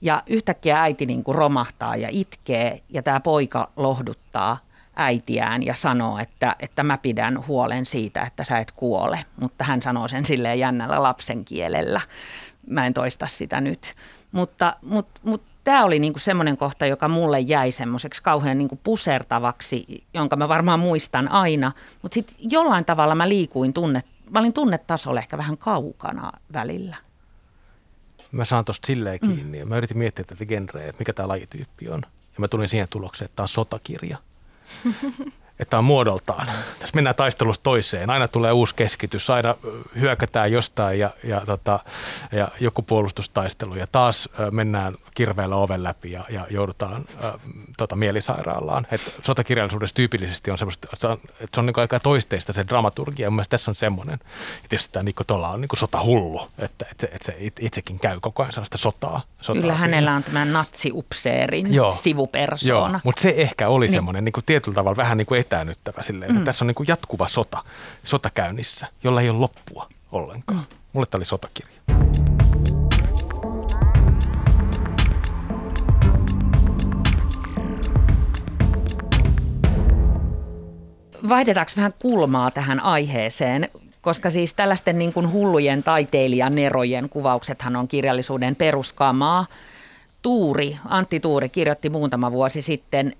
Ja 0.00 0.22
yhtäkkiä 0.26 0.82
äiti 0.82 1.06
niin 1.06 1.24
kuin 1.24 1.34
romahtaa 1.34 1.96
ja 1.96 2.08
itkee 2.10 2.80
ja 2.88 3.02
tämä 3.02 3.20
poika 3.20 3.70
lohduttaa 3.76 4.58
äitiään 4.96 5.62
ja 5.62 5.74
sanoo, 5.74 6.18
että, 6.18 6.56
että 6.60 6.82
mä 6.82 6.98
pidän 6.98 7.46
huolen 7.46 7.86
siitä, 7.86 8.22
että 8.22 8.44
sä 8.44 8.58
et 8.58 8.72
kuole. 8.72 9.24
Mutta 9.40 9.64
hän 9.64 9.82
sanoo 9.82 10.08
sen 10.08 10.24
silleen 10.24 10.58
jännällä 10.58 11.02
lapsen 11.02 11.44
kielellä. 11.44 12.00
Mä 12.66 12.86
en 12.86 12.94
toista 12.94 13.26
sitä 13.26 13.60
nyt. 13.60 13.94
Mutta, 14.32 14.76
mutta, 14.82 15.20
mutta 15.24 15.47
tämä 15.68 15.84
oli 15.84 15.98
niinku 15.98 16.18
semmoinen 16.18 16.56
kohta, 16.56 16.86
joka 16.86 17.08
mulle 17.08 17.40
jäi 17.40 17.72
semmoiseksi 17.72 18.22
kauhean 18.22 18.58
niinku 18.58 18.76
pusertavaksi, 18.82 20.04
jonka 20.14 20.36
mä 20.36 20.48
varmaan 20.48 20.80
muistan 20.80 21.28
aina. 21.28 21.72
Mutta 22.02 22.14
sitten 22.14 22.36
jollain 22.40 22.84
tavalla 22.84 23.14
mä 23.14 23.28
liikuin 23.28 23.72
tunne, 23.72 24.02
mä 24.30 24.38
olin 24.38 24.52
tunnetasolla 24.52 25.20
ehkä 25.20 25.38
vähän 25.38 25.58
kaukana 25.58 26.32
välillä. 26.52 26.96
Mä 28.32 28.44
saan 28.44 28.64
tosta 28.64 28.86
silleen 28.86 29.20
kiinni. 29.20 29.64
Mm. 29.64 29.68
Mä 29.68 29.76
yritin 29.76 29.98
miettiä 29.98 30.24
tätä 30.24 30.46
genreä, 30.46 30.88
että 30.88 30.98
mikä 31.00 31.12
tämä 31.12 31.28
lajityyppi 31.28 31.88
on. 31.88 32.02
Ja 32.04 32.40
mä 32.40 32.48
tulin 32.48 32.68
siihen 32.68 32.88
tulokseen, 32.90 33.26
että 33.26 33.36
tämä 33.36 33.44
on 33.44 33.48
sotakirja. 33.48 34.18
että 35.60 35.78
on 35.78 35.84
muodoltaan. 35.84 36.46
Tässä 36.78 36.94
mennään 36.94 37.16
taistelusta 37.16 37.62
toiseen. 37.62 38.10
Aina 38.10 38.28
tulee 38.28 38.52
uusi 38.52 38.74
keskitys, 38.74 39.30
aina 39.30 39.54
hyökätään 40.00 40.52
jostain 40.52 40.98
ja, 40.98 41.10
ja, 41.24 41.42
tota, 41.46 41.80
ja 42.32 42.48
joku 42.60 42.82
puolustustaistelu. 42.82 43.74
Ja 43.74 43.86
taas 43.86 44.28
mennään 44.50 44.94
kirveellä 45.14 45.56
oven 45.56 45.82
läpi 45.82 46.12
ja, 46.12 46.24
ja 46.28 46.46
joudutaan 46.50 47.04
ä, 47.24 47.32
tota, 47.76 47.96
mielisairaalaan. 47.96 48.86
Et 48.90 49.18
sotakirjallisuudessa 49.22 49.94
tyypillisesti 49.94 50.50
on 50.50 50.58
semmoista, 50.58 50.88
että 50.92 51.00
se 51.00 51.06
on, 51.06 51.18
että 51.30 51.54
se 51.54 51.60
on 51.60 51.66
niin 51.66 51.78
aika 51.78 52.00
toisteista 52.00 52.52
se 52.52 52.66
dramaturgia. 52.68 53.30
Mun 53.30 53.44
tässä 53.50 53.70
on 53.70 53.74
semmoinen. 53.74 54.18
Ja 54.62 54.68
tietysti 54.68 54.92
tämä 54.92 55.02
Mikko 55.02 55.24
Tola 55.24 55.48
on 55.48 55.60
niin 55.60 55.68
sotahullu, 55.74 56.40
että, 56.58 56.86
että, 56.90 57.06
se, 57.06 57.10
että 57.12 57.26
se 57.26 57.36
itsekin 57.60 57.98
käy 57.98 58.18
koko 58.20 58.42
ajan 58.42 58.52
sellaista 58.52 58.78
sotaa. 58.78 59.20
sotaa 59.40 59.62
Kyllä 59.62 59.74
siihen. 59.74 59.90
hänellä 59.90 60.14
on 60.14 60.24
tämä 60.24 60.44
natsiupseerin 60.44 61.74
Joo. 61.74 61.92
sivupersoona. 61.92 62.94
Joo, 62.94 63.00
mutta 63.04 63.22
se 63.22 63.34
ehkä 63.36 63.68
oli 63.68 63.86
niin. 63.86 63.92
semmoinen 63.92 64.24
niin 64.24 64.32
kuin 64.32 64.44
tietyllä 64.44 64.74
tavalla 64.74 64.96
vähän 64.96 65.18
niin 65.18 65.26
kuin 65.26 65.38
etäännyttävä 65.48 66.02
silleen, 66.02 66.30
että 66.30 66.40
mm. 66.40 66.44
tässä 66.44 66.64
on 66.64 66.66
niin 66.66 66.74
kuin 66.74 66.86
jatkuva 66.88 67.28
sota, 67.28 67.64
sota 68.04 68.30
käynnissä, 68.30 68.86
jolla 69.04 69.20
ei 69.20 69.30
ole 69.30 69.38
loppua 69.38 69.88
ollenkaan. 70.12 70.60
Mm. 70.60 70.76
Mulle 70.92 71.06
tämä 71.06 71.18
oli 71.18 71.24
sotakirja. 71.24 71.72
Vaihdetaanko 81.28 81.72
vähän 81.76 81.92
kulmaa 81.98 82.50
tähän 82.50 82.80
aiheeseen? 82.80 83.68
koska 84.00 84.30
siis 84.30 84.54
tällaisten 84.54 84.98
niin 84.98 85.12
kuin 85.12 85.32
hullujen 85.32 85.82
taiteilijanerojen 85.82 87.08
kuvauksethan 87.08 87.76
on 87.76 87.88
kirjallisuuden 87.88 88.56
peruskamaa. 88.56 89.46
Tuuri, 90.22 90.78
Antti 90.84 91.20
Tuuri 91.20 91.48
kirjoitti 91.48 91.90
muutama 91.90 92.32
vuosi 92.32 92.62
sitten 92.62 93.12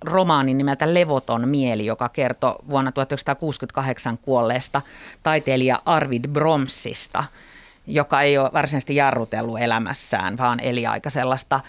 romaanin 0.00 0.58
nimeltä 0.58 0.94
Levoton 0.94 1.48
mieli, 1.48 1.86
joka 1.86 2.08
kertoo 2.08 2.64
vuonna 2.70 2.92
1968 2.92 4.18
kuolleesta 4.18 4.82
taiteilija 5.22 5.80
Arvid 5.84 6.24
Bromsista, 6.28 7.24
joka 7.86 8.22
ei 8.22 8.38
ole 8.38 8.50
varsinaisesti 8.52 8.96
jarrutellut 8.96 9.60
elämässään, 9.60 10.38
vaan 10.38 10.60
eli 10.60 10.86
aika 10.86 11.10
sellaista 11.10 11.60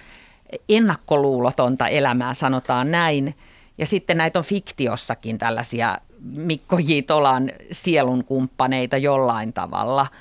ennakkoluulotonta 0.69 1.88
elämää, 1.88 2.34
sanotaan 2.34 2.91
näin. 2.91 3.36
Ja 3.78 3.86
sitten 3.86 4.17
näitä 4.17 4.39
on 4.39 4.45
fiktiossakin 4.45 5.38
tällaisia 5.38 5.97
Mikko 6.21 6.80
J. 6.80 6.91
Tolan 7.08 7.52
sielunkumppaneita 7.71 8.97
jollain 8.97 9.54
tavalla– 9.54 10.08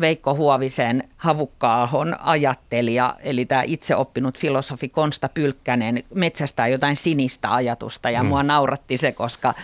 Veikko 0.00 0.34
Huovisen 0.34 1.08
havukkaahon 1.16 2.16
ajattelija, 2.20 3.16
eli 3.20 3.44
tämä 3.44 3.62
itseoppinut 3.66 4.38
filosofi 4.38 4.88
Konsta 4.88 5.28
Pylkkänen 5.28 6.04
metsästää 6.14 6.68
jotain 6.68 6.96
sinistä 6.96 7.54
ajatusta 7.54 8.10
ja 8.10 8.22
mm. 8.22 8.28
mua 8.28 8.42
nauratti 8.42 8.96
se, 8.96 9.12
koska 9.12 9.54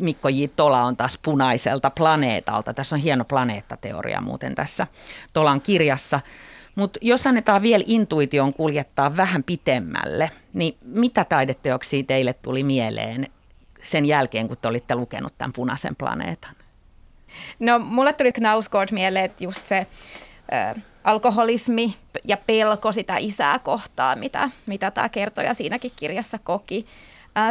Mikko 0.00 0.28
J. 0.28 0.44
Tola 0.56 0.84
on 0.84 0.96
taas 0.96 1.18
punaiselta 1.22 1.90
planeetalta. 1.90 2.74
Tässä 2.74 2.96
on 2.96 3.02
hieno 3.02 3.24
planeettateoria 3.24 4.20
muuten 4.20 4.54
tässä 4.54 4.86
Tolan 5.32 5.60
kirjassa. 5.60 6.20
Mutta 6.74 6.98
jos 7.02 7.26
annetaan 7.26 7.62
vielä 7.62 7.84
intuition 7.86 8.52
kuljettaa 8.52 9.16
vähän 9.16 9.42
pitemmälle, 9.42 10.30
niin 10.52 10.76
mitä 10.82 11.24
taideteoksia 11.24 12.02
teille 12.02 12.32
tuli 12.32 12.62
mieleen 12.62 13.26
sen 13.82 14.06
jälkeen, 14.06 14.48
kun 14.48 14.56
te 14.56 14.68
olitte 14.68 14.94
lukenut 14.94 15.32
tämän 15.38 15.52
punaisen 15.52 15.96
planeetan? 15.96 16.54
No 17.58 17.78
mulle 17.78 18.12
tuli 18.12 18.32
Knausgård 18.32 18.88
mieleen, 18.92 19.24
että 19.24 19.44
just 19.44 19.66
se 19.66 19.86
ö, 20.76 20.80
alkoholismi 21.04 21.96
ja 22.24 22.36
pelko 22.46 22.92
sitä 22.92 23.16
isää 23.16 23.58
kohtaa, 23.58 24.16
mitä, 24.16 24.50
mitä 24.66 24.90
tämä 24.90 25.08
kertoja 25.08 25.54
siinäkin 25.54 25.92
kirjassa 25.96 26.38
koki. 26.44 26.86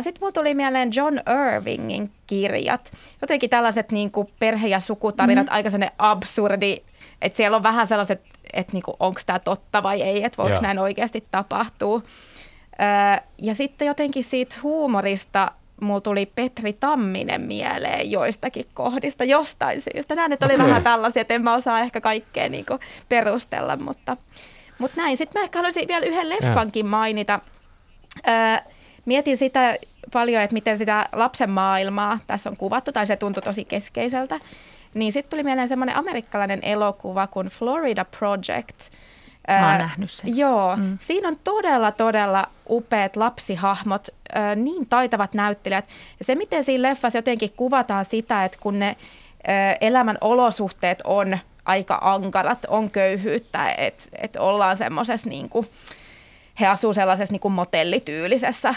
Sitten 0.01 0.21
mulle 0.21 0.31
tuli 0.31 0.53
mieleen 0.53 0.89
John 0.95 1.19
Irvingin 1.55 2.11
kirjat. 2.27 2.91
Jotenkin 3.21 3.49
tällaiset 3.49 3.91
niin 3.91 4.11
kuin 4.11 4.27
perhe- 4.39 4.67
ja 4.67 4.79
sukutarinat, 4.79 5.47
mm. 5.47 5.53
aika 5.53 5.69
sellainen 5.69 5.95
absurdi, 5.97 6.77
että 7.21 7.37
siellä 7.37 7.57
on 7.57 7.63
vähän 7.63 7.87
sellaiset, 7.87 8.21
että 8.53 8.73
niin 8.73 8.83
onko 8.99 9.21
tämä 9.25 9.39
totta 9.39 9.83
vai 9.83 10.01
ei, 10.01 10.23
että 10.23 10.43
voiko 10.43 10.61
näin 10.61 10.79
oikeasti 10.79 11.23
tapahtua. 11.31 12.01
Ja 13.41 13.53
sitten 13.55 13.85
jotenkin 13.85 14.23
siitä 14.23 14.55
huumorista 14.63 15.51
mulla 15.81 16.01
tuli 16.01 16.25
Petri 16.25 16.73
Tamminen 16.73 17.41
mieleen 17.41 18.11
joistakin 18.11 18.65
kohdista 18.73 19.23
jostain 19.23 19.81
syystä. 19.81 20.15
Nämä 20.15 20.27
nyt 20.27 20.43
oli 20.43 20.53
okay. 20.53 20.67
vähän 20.67 20.83
tällaisia, 20.83 21.21
että 21.21 21.33
en 21.33 21.43
mä 21.43 21.53
osaa 21.53 21.79
ehkä 21.79 22.01
kaikkea 22.01 22.49
niin 22.49 22.65
perustella, 23.09 23.75
mutta, 23.75 24.17
mutta 24.77 25.01
näin. 25.01 25.17
Sitten 25.17 25.41
mä 25.41 25.43
ehkä 25.43 25.59
haluaisin 25.59 25.87
vielä 25.87 26.05
yhden 26.05 26.29
leffankin 26.29 26.85
mainita. 26.85 27.39
Öö, 28.27 28.33
mietin 29.05 29.37
sitä 29.37 29.75
paljon, 30.13 30.41
että 30.41 30.53
miten 30.53 30.77
sitä 30.77 31.09
lapsen 31.13 31.49
maailmaa 31.49 32.19
tässä 32.27 32.49
on 32.49 32.57
kuvattu, 32.57 32.91
tai 32.91 33.07
se 33.07 33.15
tuntui 33.15 33.43
tosi 33.43 33.65
keskeiseltä. 33.65 34.39
Niin 34.93 35.11
sitten 35.11 35.29
tuli 35.29 35.43
mieleen 35.43 35.67
semmoinen 35.67 35.95
amerikkalainen 35.95 36.59
elokuva 36.63 37.27
kuin 37.27 37.47
Florida 37.47 38.05
Project– 38.05 38.81
Mä 39.47 39.69
oon 39.69 39.77
nähnyt 39.77 40.11
sen. 40.11 40.37
Joo, 40.37 40.75
mm. 40.75 40.97
siinä 41.01 41.27
on 41.27 41.37
todella, 41.43 41.91
todella 41.91 42.47
upeat 42.69 43.15
lapsihahmot, 43.15 44.07
äh, 44.35 44.55
niin 44.55 44.89
taitavat 44.89 45.33
näyttelijät. 45.33 45.85
Ja 46.19 46.25
se, 46.25 46.35
miten 46.35 46.63
siinä 46.63 46.89
leffassa 46.89 47.17
jotenkin 47.17 47.53
kuvataan 47.55 48.05
sitä, 48.05 48.45
että 48.45 48.57
kun 48.61 48.79
ne 48.79 48.87
äh, 48.87 49.77
elämän 49.81 50.17
olosuhteet 50.21 51.01
on 51.03 51.37
aika 51.65 51.99
ankarat, 52.01 52.65
on 52.67 52.89
köyhyyttä, 52.89 53.71
että 53.71 54.03
et 54.21 54.35
ollaan 54.35 54.77
semmoisessa 54.77 55.29
niin 55.29 55.49
kuin, 55.49 55.69
he 56.59 56.67
asuu 56.67 56.93
sellaisessa 56.93 57.33
niin 57.33 57.39
kuin 57.39 57.51
motellityylisessä 57.53 58.75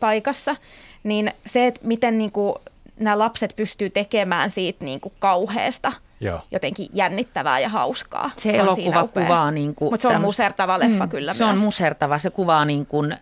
paikassa, 0.00 0.56
niin 1.04 1.32
se, 1.46 1.66
että 1.66 1.80
miten 1.84 2.18
niin 2.18 2.32
kuin, 2.32 2.54
nämä 3.00 3.18
lapset 3.18 3.56
pystyy 3.56 3.90
tekemään 3.90 4.50
siitä 4.50 4.84
niin 4.84 5.00
kuin 5.00 5.14
kauheasta– 5.18 5.92
Joo. 6.20 6.40
jotenkin 6.50 6.86
jännittävää 6.92 7.58
ja 7.58 7.68
hauskaa. 7.68 8.30
Se 8.36 8.50
elokuva 8.50 9.08
kuvaa 9.08 9.50
niin 9.50 9.74
kuin... 9.74 9.92
Mutta 9.92 10.08
se 10.08 10.16
on 10.16 10.20
musertava 10.20 10.78
leffa 10.78 11.04
mm, 11.04 11.10
kyllä 11.10 11.32
Se 11.32 11.44
myös. 11.44 11.54
on 11.54 11.60
musertava. 11.60 12.18
Se 12.18 12.30
kuvaa 12.30 12.64
niin 12.64 12.86
kuin, 12.86 13.12
äh, 13.12 13.18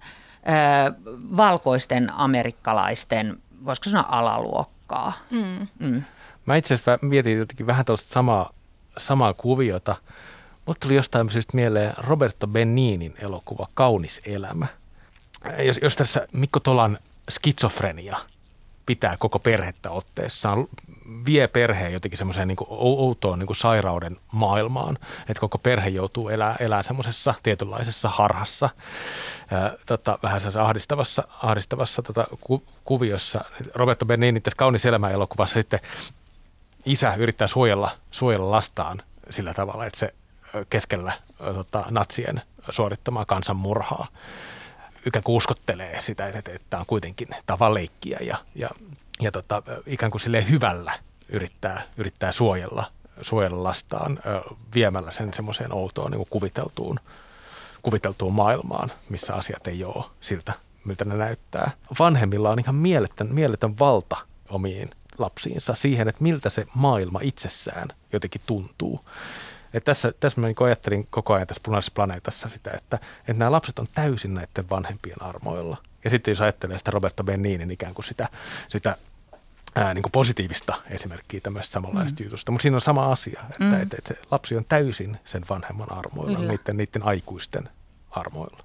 valkoisten 1.37 2.13
amerikkalaisten, 2.13 3.37
voisiko 3.65 3.91
sanoa 3.91 4.07
alaluokkaa. 4.09 5.13
Mm. 5.31 5.67
Mm. 5.79 6.03
Mä 6.47 6.57
itse 6.57 6.75
asiassa 6.75 6.99
mietin 7.03 7.39
jotenkin 7.39 7.67
vähän 7.67 7.85
tuosta 7.85 8.13
samaa, 8.13 8.51
samaa 8.99 9.35
kuviota. 9.35 9.97
Mutta 10.67 10.87
tuli 10.87 10.97
jostain 10.97 11.31
syystä 11.31 11.53
mieleen 11.55 11.95
Roberto 11.99 12.47
Beninin 12.47 13.15
elokuva 13.23 13.67
Kaunis 13.75 14.21
elämä. 14.25 14.67
Jos, 15.59 15.81
jos 15.83 15.97
tässä 15.97 16.29
Mikko 16.33 16.61
Tolan 16.61 16.99
skitsofrenia– 17.31 18.17
pitää 18.87 19.17
koko 19.19 19.39
perhettä 19.39 19.91
otteessaan, 19.91 20.69
vie 21.27 21.49
perheen 21.49 21.93
jotenkin 21.93 22.19
semmoiseen 22.19 22.49
niin 22.49 22.57
outoon 22.69 23.39
niin 23.39 23.57
sairauden 23.57 24.17
maailmaan, 24.33 24.99
että 25.21 25.41
koko 25.41 25.59
perhe 25.59 25.89
joutuu 25.89 26.29
elää, 26.29 26.57
elää 26.61 26.83
semmoisessa 26.83 27.35
tietynlaisessa 27.43 28.09
harhassa, 28.09 28.71
ää, 29.51 29.73
tota, 29.87 30.19
vähän 30.23 30.41
sellaisessa 30.41 30.65
ahdistavassa, 30.65 31.29
ahdistavassa 31.43 32.03
tota, 32.03 32.27
ku, 32.41 32.63
kuviossa. 32.85 33.45
Roberto 33.75 34.07
Benini 34.07 34.41
tässä 34.41 34.57
Kaunis 34.57 34.87
elämä 34.87 35.11
elokuvassa 35.11 35.55
sitten 35.55 35.81
isä 36.85 37.15
yrittää 37.15 37.49
suojella, 37.49 37.91
suojella 38.11 38.51
lastaan 38.51 39.03
sillä 39.31 39.55
tavalla, 39.55 39.87
että 39.87 39.99
se 39.99 40.15
keskellä 40.71 41.13
tota, 41.39 41.85
natsien 41.91 42.43
suorittamaa 42.71 43.25
kansanmurhaa 43.25 44.07
ikään 45.07 45.23
kuin 45.23 45.37
uskottelee 45.37 46.01
sitä, 46.01 46.27
että, 46.27 46.39
että 46.39 46.67
tämä 46.71 46.81
on 46.81 46.87
kuitenkin 46.87 47.29
tavan 47.47 47.75
leikkiä 47.75 48.19
ja, 48.21 48.37
ja, 48.55 48.69
ja 49.21 49.33
tota, 49.33 49.63
ikään 49.87 50.11
kuin 50.11 50.21
sille 50.21 50.49
hyvällä 50.51 50.93
yrittää, 51.29 51.83
yrittää 51.97 52.33
suojella, 52.33 52.93
suojella 53.23 53.63
lastaan 53.63 54.19
viemällä 54.75 55.11
sen 55.11 55.35
semmoiseen 55.35 55.73
outoon 55.73 56.11
niin 56.11 56.27
kuviteltuun, 56.31 57.01
kuviteltuun 57.83 58.35
maailmaan, 58.35 58.93
missä 59.09 59.35
asiat 59.35 59.67
ei 59.67 59.85
ole 59.85 60.05
siltä, 60.21 60.53
miltä 60.85 61.05
ne 61.05 61.15
näyttää. 61.15 61.71
Vanhemmilla 61.99 62.51
on 62.51 62.59
ihan 62.59 62.75
mieletön, 62.75 63.29
mieletön 63.35 63.79
valta 63.79 64.17
omiin 64.49 64.91
lapsiinsa 65.19 65.75
siihen, 65.75 66.09
että 66.09 66.23
miltä 66.23 66.51
se 66.51 66.67
maailma 66.75 67.21
itsessään 67.23 67.89
jotenkin 68.13 68.41
tuntuu. 68.47 69.01
Et 69.77 69.85
tässä, 69.85 70.13
tässä 70.21 70.41
mä 70.41 70.47
niin 70.47 70.57
ajattelin 70.65 71.07
koko 71.11 71.35
ajan 71.35 71.47
tässä 71.47 71.63
punaisessa 71.65 71.93
planeetassa 71.95 72.49
sitä, 72.49 72.71
että, 72.71 72.99
että 73.21 73.33
nämä 73.33 73.53
lapset 73.53 73.79
on 73.79 73.89
täysin 73.95 74.35
näiden 74.35 74.71
vanhempien 74.71 75.23
armoilla. 75.23 75.77
Ja 76.05 76.11
sitten 76.11 76.33
jos 76.33 76.41
ajattelee 76.41 76.79
sitä 76.79 76.91
Roberto 76.91 77.25
Beninin 77.25 77.71
ikään 77.71 77.95
kuin 77.95 78.05
sitä, 78.05 78.29
sitä 78.69 78.97
ää, 79.75 79.95
niin 79.95 80.03
kuin 80.03 80.13
positiivista 80.13 80.75
esimerkkiä 80.91 81.41
tämmöistä 81.41 81.73
samanlaista 81.73 82.23
mm. 82.23 82.25
jutusta. 82.25 82.53
Mutta 82.53 82.63
siinä 82.63 82.77
on 82.77 82.81
sama 82.81 83.13
asia, 83.13 83.41
että, 83.51 83.65
mm. 83.65 83.83
että, 83.83 83.97
että 83.99 84.15
se 84.15 84.21
lapsi 84.31 84.57
on 84.57 84.65
täysin 84.65 85.19
sen 85.25 85.45
vanhemman 85.49 85.93
armoilla, 85.93 86.39
niiden, 86.39 86.77
niiden 86.77 87.03
aikuisten 87.03 87.69
armoilla. 88.11 88.65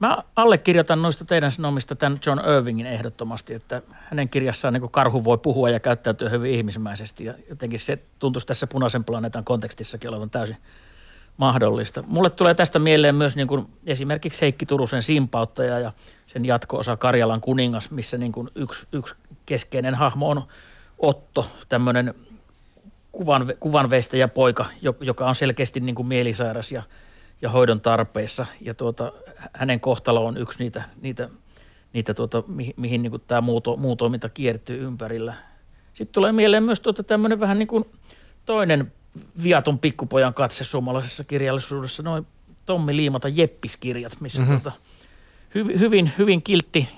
Mä 0.00 0.18
allekirjoitan 0.36 1.02
noista 1.02 1.24
teidän 1.24 1.50
sanomista 1.50 1.96
tämän 1.96 2.18
John 2.26 2.40
Irvingin 2.56 2.86
ehdottomasti, 2.86 3.54
että 3.54 3.82
hänen 3.92 4.28
kirjassaan 4.28 4.74
niin 4.74 4.90
karhu 4.90 5.24
voi 5.24 5.38
puhua 5.38 5.70
ja 5.70 5.80
käyttäytyä 5.80 6.28
hyvin 6.28 6.54
ihmismäisesti. 6.54 7.24
Ja 7.24 7.34
jotenkin 7.48 7.80
se 7.80 7.98
tuntuisi 8.18 8.46
tässä 8.46 8.66
punaisen 8.66 9.04
planeetan 9.04 9.44
kontekstissakin 9.44 10.10
olevan 10.10 10.30
täysin 10.30 10.56
mahdollista. 11.36 12.04
Mulle 12.06 12.30
tulee 12.30 12.54
tästä 12.54 12.78
mieleen 12.78 13.14
myös 13.14 13.36
niin 13.36 13.48
kuin 13.48 13.66
esimerkiksi 13.86 14.40
Heikki 14.40 14.66
Turusen 14.66 15.02
simpauttaja 15.02 15.78
ja 15.78 15.92
sen 16.26 16.44
jatko-osa 16.44 16.96
Karjalan 16.96 17.40
kuningas, 17.40 17.90
missä 17.90 18.18
niin 18.18 18.32
kuin 18.32 18.48
yksi, 18.54 18.86
yksi 18.92 19.14
keskeinen 19.46 19.94
hahmo 19.94 20.30
on 20.30 20.42
Otto, 20.98 21.50
tämmöinen 21.68 22.14
kuvan, 23.12 23.54
kuvanveistäjä 23.60 24.28
poika, 24.28 24.66
joka 25.00 25.28
on 25.28 25.34
selkeästi 25.34 25.80
niin 25.80 25.94
kuin 25.94 26.08
mielisairas 26.08 26.72
ja, 26.72 26.82
ja 27.42 27.50
hoidon 27.50 27.80
tarpeessa. 27.80 28.46
Ja 28.60 28.74
tuota, 28.74 29.12
hänen 29.52 29.80
kohtalo 29.80 30.26
on 30.26 30.36
yksi 30.36 30.58
niitä, 30.58 30.82
niitä, 31.00 31.28
niitä 31.92 32.14
tuota, 32.14 32.42
mihin, 32.46 32.74
mihin 32.76 33.02
niin 33.02 33.10
kuin 33.10 33.22
tämä 33.26 33.40
muu, 33.40 33.62
muu 33.76 33.96
toiminta 33.96 34.28
kiertyy 34.28 34.82
ympärillä. 34.84 35.34
Sitten 35.94 36.14
tulee 36.14 36.32
mieleen 36.32 36.62
myös 36.62 36.80
tuota 36.80 37.02
tämmöinen 37.02 37.40
vähän 37.40 37.58
niin 37.58 37.68
kuin 37.68 37.84
toinen 38.46 38.92
viaton 39.42 39.78
pikkupojan 39.78 40.34
katse 40.34 40.64
suomalaisessa 40.64 41.24
kirjallisuudessa, 41.24 42.02
noin 42.02 42.26
Tommi 42.66 42.96
Liimata 42.96 43.28
Jeppiskirjat, 43.28 44.20
missä 44.20 44.42
mm-hmm. 44.42 44.60
tuota, 44.60 44.78
hy, 45.54 45.78
hyvin, 45.78 46.12
hyvin 46.18 46.42
kiltti 46.42 46.88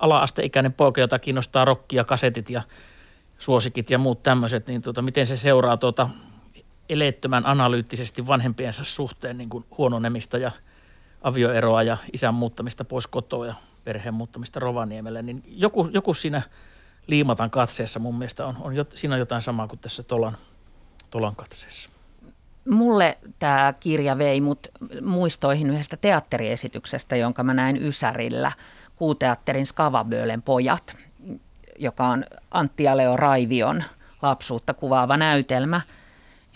ala-asteikäinen 0.00 0.72
poika, 0.72 1.00
jota 1.00 1.18
kiinnostaa 1.18 1.64
rokkia, 1.64 2.04
kasetit 2.04 2.50
ja 2.50 2.62
suosikit 3.38 3.90
ja 3.90 3.98
muut 3.98 4.22
tämmöiset, 4.22 4.66
niin 4.66 4.82
tuota, 4.82 5.02
miten 5.02 5.26
se 5.26 5.36
seuraa 5.36 5.76
tuota 5.76 6.08
eleettömän 6.88 7.46
analyyttisesti 7.46 8.26
vanhempiensa 8.26 8.84
suhteen 8.84 9.38
niin 9.38 9.48
kuin 9.48 9.64
huononemista 9.78 10.38
ja 10.38 10.52
avioeroa 11.22 11.82
ja 11.82 11.96
isän 12.12 12.34
muuttamista 12.34 12.84
pois 12.84 13.06
kotoa 13.06 13.46
ja 13.46 13.54
perheen 13.84 14.14
muuttamista 14.14 14.60
Rovaniemelle, 14.60 15.22
niin 15.22 15.42
joku, 15.46 15.88
joku 15.92 16.14
siinä 16.14 16.42
liimatan 17.06 17.50
katseessa 17.50 17.98
mun 17.98 18.18
mielestä 18.18 18.46
on, 18.46 18.56
on 18.60 18.74
siinä 18.94 19.14
on 19.14 19.18
jotain 19.18 19.42
samaa 19.42 19.68
kuin 19.68 19.78
tässä 19.78 20.02
Tolan, 20.02 20.36
Tolan 21.10 21.36
katseessa. 21.36 21.90
Mulle 22.68 23.18
tämä 23.38 23.74
kirja 23.80 24.18
vei 24.18 24.40
mut 24.40 24.68
muistoihin 25.02 25.70
yhdestä 25.70 25.96
teatteriesityksestä, 25.96 27.16
jonka 27.16 27.42
mä 27.42 27.54
näin 27.54 27.82
Ysärillä, 27.82 28.52
Kuuteatterin 28.96 29.66
Skavabölen 29.66 30.42
pojat, 30.42 30.96
joka 31.78 32.04
on 32.04 32.24
Antti 32.50 32.82
ja 32.82 32.96
Leo 32.96 33.16
Raivion 33.16 33.84
lapsuutta 34.22 34.74
kuvaava 34.74 35.16
näytelmä, 35.16 35.80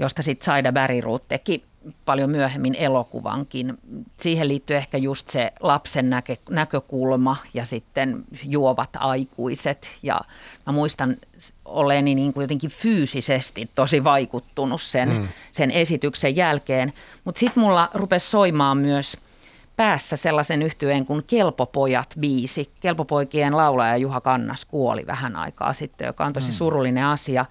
josta 0.01 0.22
sitten 0.22 0.44
Saida 0.44 0.72
Bäriruut 0.72 1.28
teki 1.28 1.64
paljon 2.05 2.30
myöhemmin 2.30 2.74
elokuvankin. 2.78 3.78
Siihen 4.20 4.48
liittyy 4.48 4.76
ehkä 4.76 4.98
just 4.98 5.28
se 5.28 5.53
lapsen 5.61 6.11
näkö, 6.11 6.36
näkökulma 6.51 7.36
ja 7.55 7.64
sitten 7.64 8.24
juovat 8.44 8.90
aikuiset. 8.96 9.90
Ja 10.03 10.20
mä 10.66 10.72
muistan 10.72 11.16
oleni 11.64 12.14
niin 12.14 12.32
kuin 12.32 12.44
jotenkin 12.44 12.70
fyysisesti 12.70 13.70
tosi 13.74 14.05
vaikuttunut 14.05 14.82
sen, 14.82 15.09
mm. 15.09 15.28
sen 15.53 15.70
esityksen 15.70 16.36
jälkeen. 16.36 16.92
Mutta 17.24 17.38
sitten 17.38 17.62
mulla 17.62 17.88
rupesi 17.94 18.30
soimaan 18.30 18.78
myös 18.78 19.16
päässä 19.76 20.16
sellaisen 20.16 20.62
yhtyeen 20.62 21.07
kuin 21.07 21.24
Kelpopojat 21.26 22.14
biisi. 22.20 22.70
Kelpopoikien 22.80 23.57
laulaja 23.57 23.96
Juha 23.96 24.20
Kannas 24.20 24.64
kuoli 24.64 25.07
vähän 25.07 25.36
aikaa 25.36 25.72
sitten, 25.72 26.07
joka 26.07 26.24
on 26.24 26.32
tosi 26.32 26.51
mm. 26.51 26.55
surullinen 26.55 27.05
asia. 27.05 27.44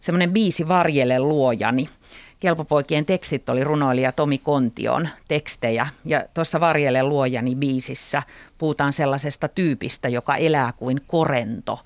Semmoinen 0.00 0.32
biisi 0.32 0.68
Varjelle 0.68 1.18
luojani– 1.18 1.88
Kelpopoikien 2.40 3.06
tekstit 3.06 3.48
oli 3.48 3.64
runoilija 3.64 4.12
Tomi 4.12 4.38
Kontion 4.38 5.08
tekstejä. 5.28 5.86
Ja 6.04 6.24
tuossa 6.34 6.60
Varjelle 6.60 7.02
luojani 7.02 7.54
biisissä 7.54 8.22
puhutaan 8.58 8.92
sellaisesta 8.92 9.48
tyypistä, 9.48 10.08
joka 10.08 10.36
elää 10.36 10.72
kuin 10.72 11.00
korento. 11.06 11.80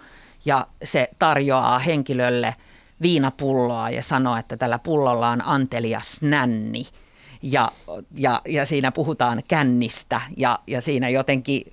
Ja 0.45 0.67
se 0.85 1.09
tarjoaa 1.19 1.79
henkilölle 1.79 2.55
viinapulloa 3.03 3.91
ja 3.91 4.03
sanoo, 4.03 4.37
että 4.37 4.57
tällä 4.57 4.79
pullolla 4.79 5.29
on 5.29 5.43
antelias 5.45 6.19
nänni. 6.23 6.83
Ja, 7.43 7.69
ja, 8.17 8.41
ja 8.49 8.67
siinä 8.67 8.93
puhutaan 8.93 9.43
kännistä 9.49 10.21
ja, 10.37 10.59
ja 10.67 10.81
siinä 10.81 11.09
jotenkin 11.09 11.73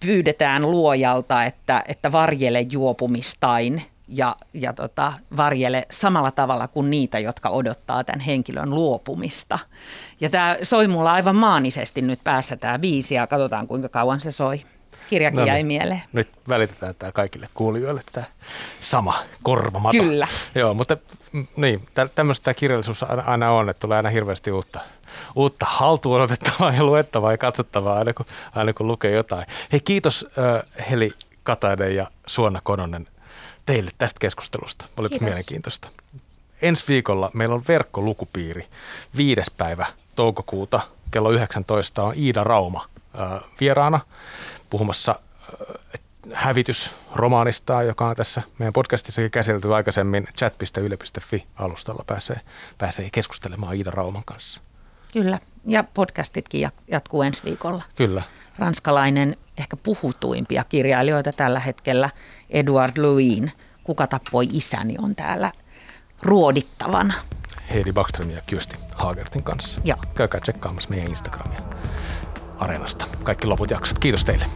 pyydetään 0.00 0.70
luojalta, 0.70 1.44
että, 1.44 1.84
että 1.88 2.12
varjele 2.12 2.60
juopumistain– 2.60 3.82
ja, 4.08 4.36
ja 4.54 4.72
tota, 4.72 5.12
varjele 5.36 5.82
samalla 5.90 6.30
tavalla 6.30 6.68
kuin 6.68 6.90
niitä, 6.90 7.18
jotka 7.18 7.48
odottaa 7.48 8.04
tämän 8.04 8.20
henkilön 8.20 8.70
luopumista. 8.70 9.58
Ja 10.20 10.30
tämä 10.30 10.56
soi 10.62 10.88
mulla 10.88 11.12
aivan 11.12 11.36
maanisesti 11.36 12.02
nyt 12.02 12.20
päässä 12.24 12.56
tämä 12.56 12.80
viisi 12.80 13.14
ja 13.14 13.26
katsotaan 13.26 13.66
kuinka 13.66 13.88
kauan 13.88 14.20
se 14.20 14.32
soi. 14.32 14.62
Kirjakin 15.10 15.40
no, 15.40 15.46
jäi 15.46 15.56
niin. 15.56 15.66
mieleen. 15.66 16.02
Nyt 16.12 16.28
välitetään 16.48 16.94
tämä 16.98 17.12
kaikille 17.12 17.46
kuulijoille 17.54 18.02
tämä 18.12 18.26
sama 18.80 19.14
korvamata. 19.42 19.98
Kyllä. 19.98 20.28
Joo, 20.54 20.74
mutta 20.74 20.96
mm, 21.32 21.46
niin, 21.56 21.88
tämmöistä 22.14 22.44
tämä 22.44 22.54
kirjallisuus 22.54 23.02
aina 23.02 23.50
on, 23.50 23.68
että 23.68 23.80
tulee 23.80 23.96
aina 23.96 24.08
hirveästi 24.08 24.50
uutta, 24.50 24.80
uutta 25.34 25.66
haltuun 25.68 26.20
otettavaa 26.20 26.72
ja 26.72 26.84
luettavaa 26.84 27.32
ja 27.32 27.38
katsottavaa 27.38 27.98
aina 27.98 28.12
kun, 28.12 28.26
aina 28.54 28.72
kun 28.72 28.86
lukee 28.86 29.10
jotain. 29.10 29.46
Hei 29.72 29.80
kiitos 29.80 30.26
Heli 30.90 31.10
Katainen 31.42 31.96
ja 31.96 32.06
Suona 32.26 32.60
Kononen 32.62 33.06
teille 33.68 33.90
tästä 33.98 34.18
keskustelusta. 34.20 34.84
Oli 34.96 35.08
mielenkiintoista. 35.20 35.88
Ensi 36.62 36.84
viikolla 36.88 37.30
meillä 37.34 37.54
on 37.54 37.64
verkkolukupiiri. 37.68 38.66
Viides 39.16 39.50
päivä 39.50 39.86
toukokuuta 40.16 40.80
kello 41.10 41.30
19 41.30 42.02
on 42.02 42.14
Iida 42.16 42.44
Rauma 42.44 42.88
äh, 43.20 43.40
vieraana 43.60 44.00
puhumassa 44.70 45.20
äh, 45.42 46.00
hävitysromaanista, 46.32 47.82
joka 47.82 48.08
on 48.08 48.16
tässä 48.16 48.42
meidän 48.58 48.72
podcastissakin 48.72 49.30
käsitelty 49.30 49.74
aikaisemmin 49.74 50.28
chat.yle.fi 50.38 51.46
alustalla 51.56 52.04
pääsee, 52.06 52.40
pääsee 52.78 53.08
keskustelemaan 53.12 53.76
Iida 53.76 53.90
Rauman 53.90 54.24
kanssa. 54.24 54.60
Kyllä, 55.12 55.38
ja 55.66 55.84
podcastitkin 55.84 56.68
jatkuu 56.90 57.22
ensi 57.22 57.40
viikolla. 57.44 57.82
Kyllä. 57.96 58.22
Ranskalainen 58.58 59.36
ehkä 59.58 59.76
puhutuimpia 59.76 60.64
kirjailijoita 60.64 61.30
tällä 61.36 61.60
hetkellä, 61.60 62.10
Edward 62.50 62.98
Louin, 62.98 63.52
Kuka 63.84 64.06
tappoi 64.06 64.48
isäni, 64.52 64.94
on 64.98 65.16
täällä 65.16 65.52
ruodittavana. 66.22 67.14
Heidi 67.74 67.92
Backström 67.92 68.30
ja 68.30 68.40
Kyösti 68.46 68.76
Haagertin 68.94 69.42
kanssa. 69.42 69.80
Joo. 69.84 69.98
Käykää 70.14 70.40
tsekkaamassa 70.40 70.90
meidän 70.90 71.08
Instagramia 71.08 71.60
Areenasta. 72.58 73.04
Kaikki 73.24 73.46
loput 73.46 73.70
jaksot. 73.70 73.98
Kiitos 73.98 74.24
teille. 74.24 74.46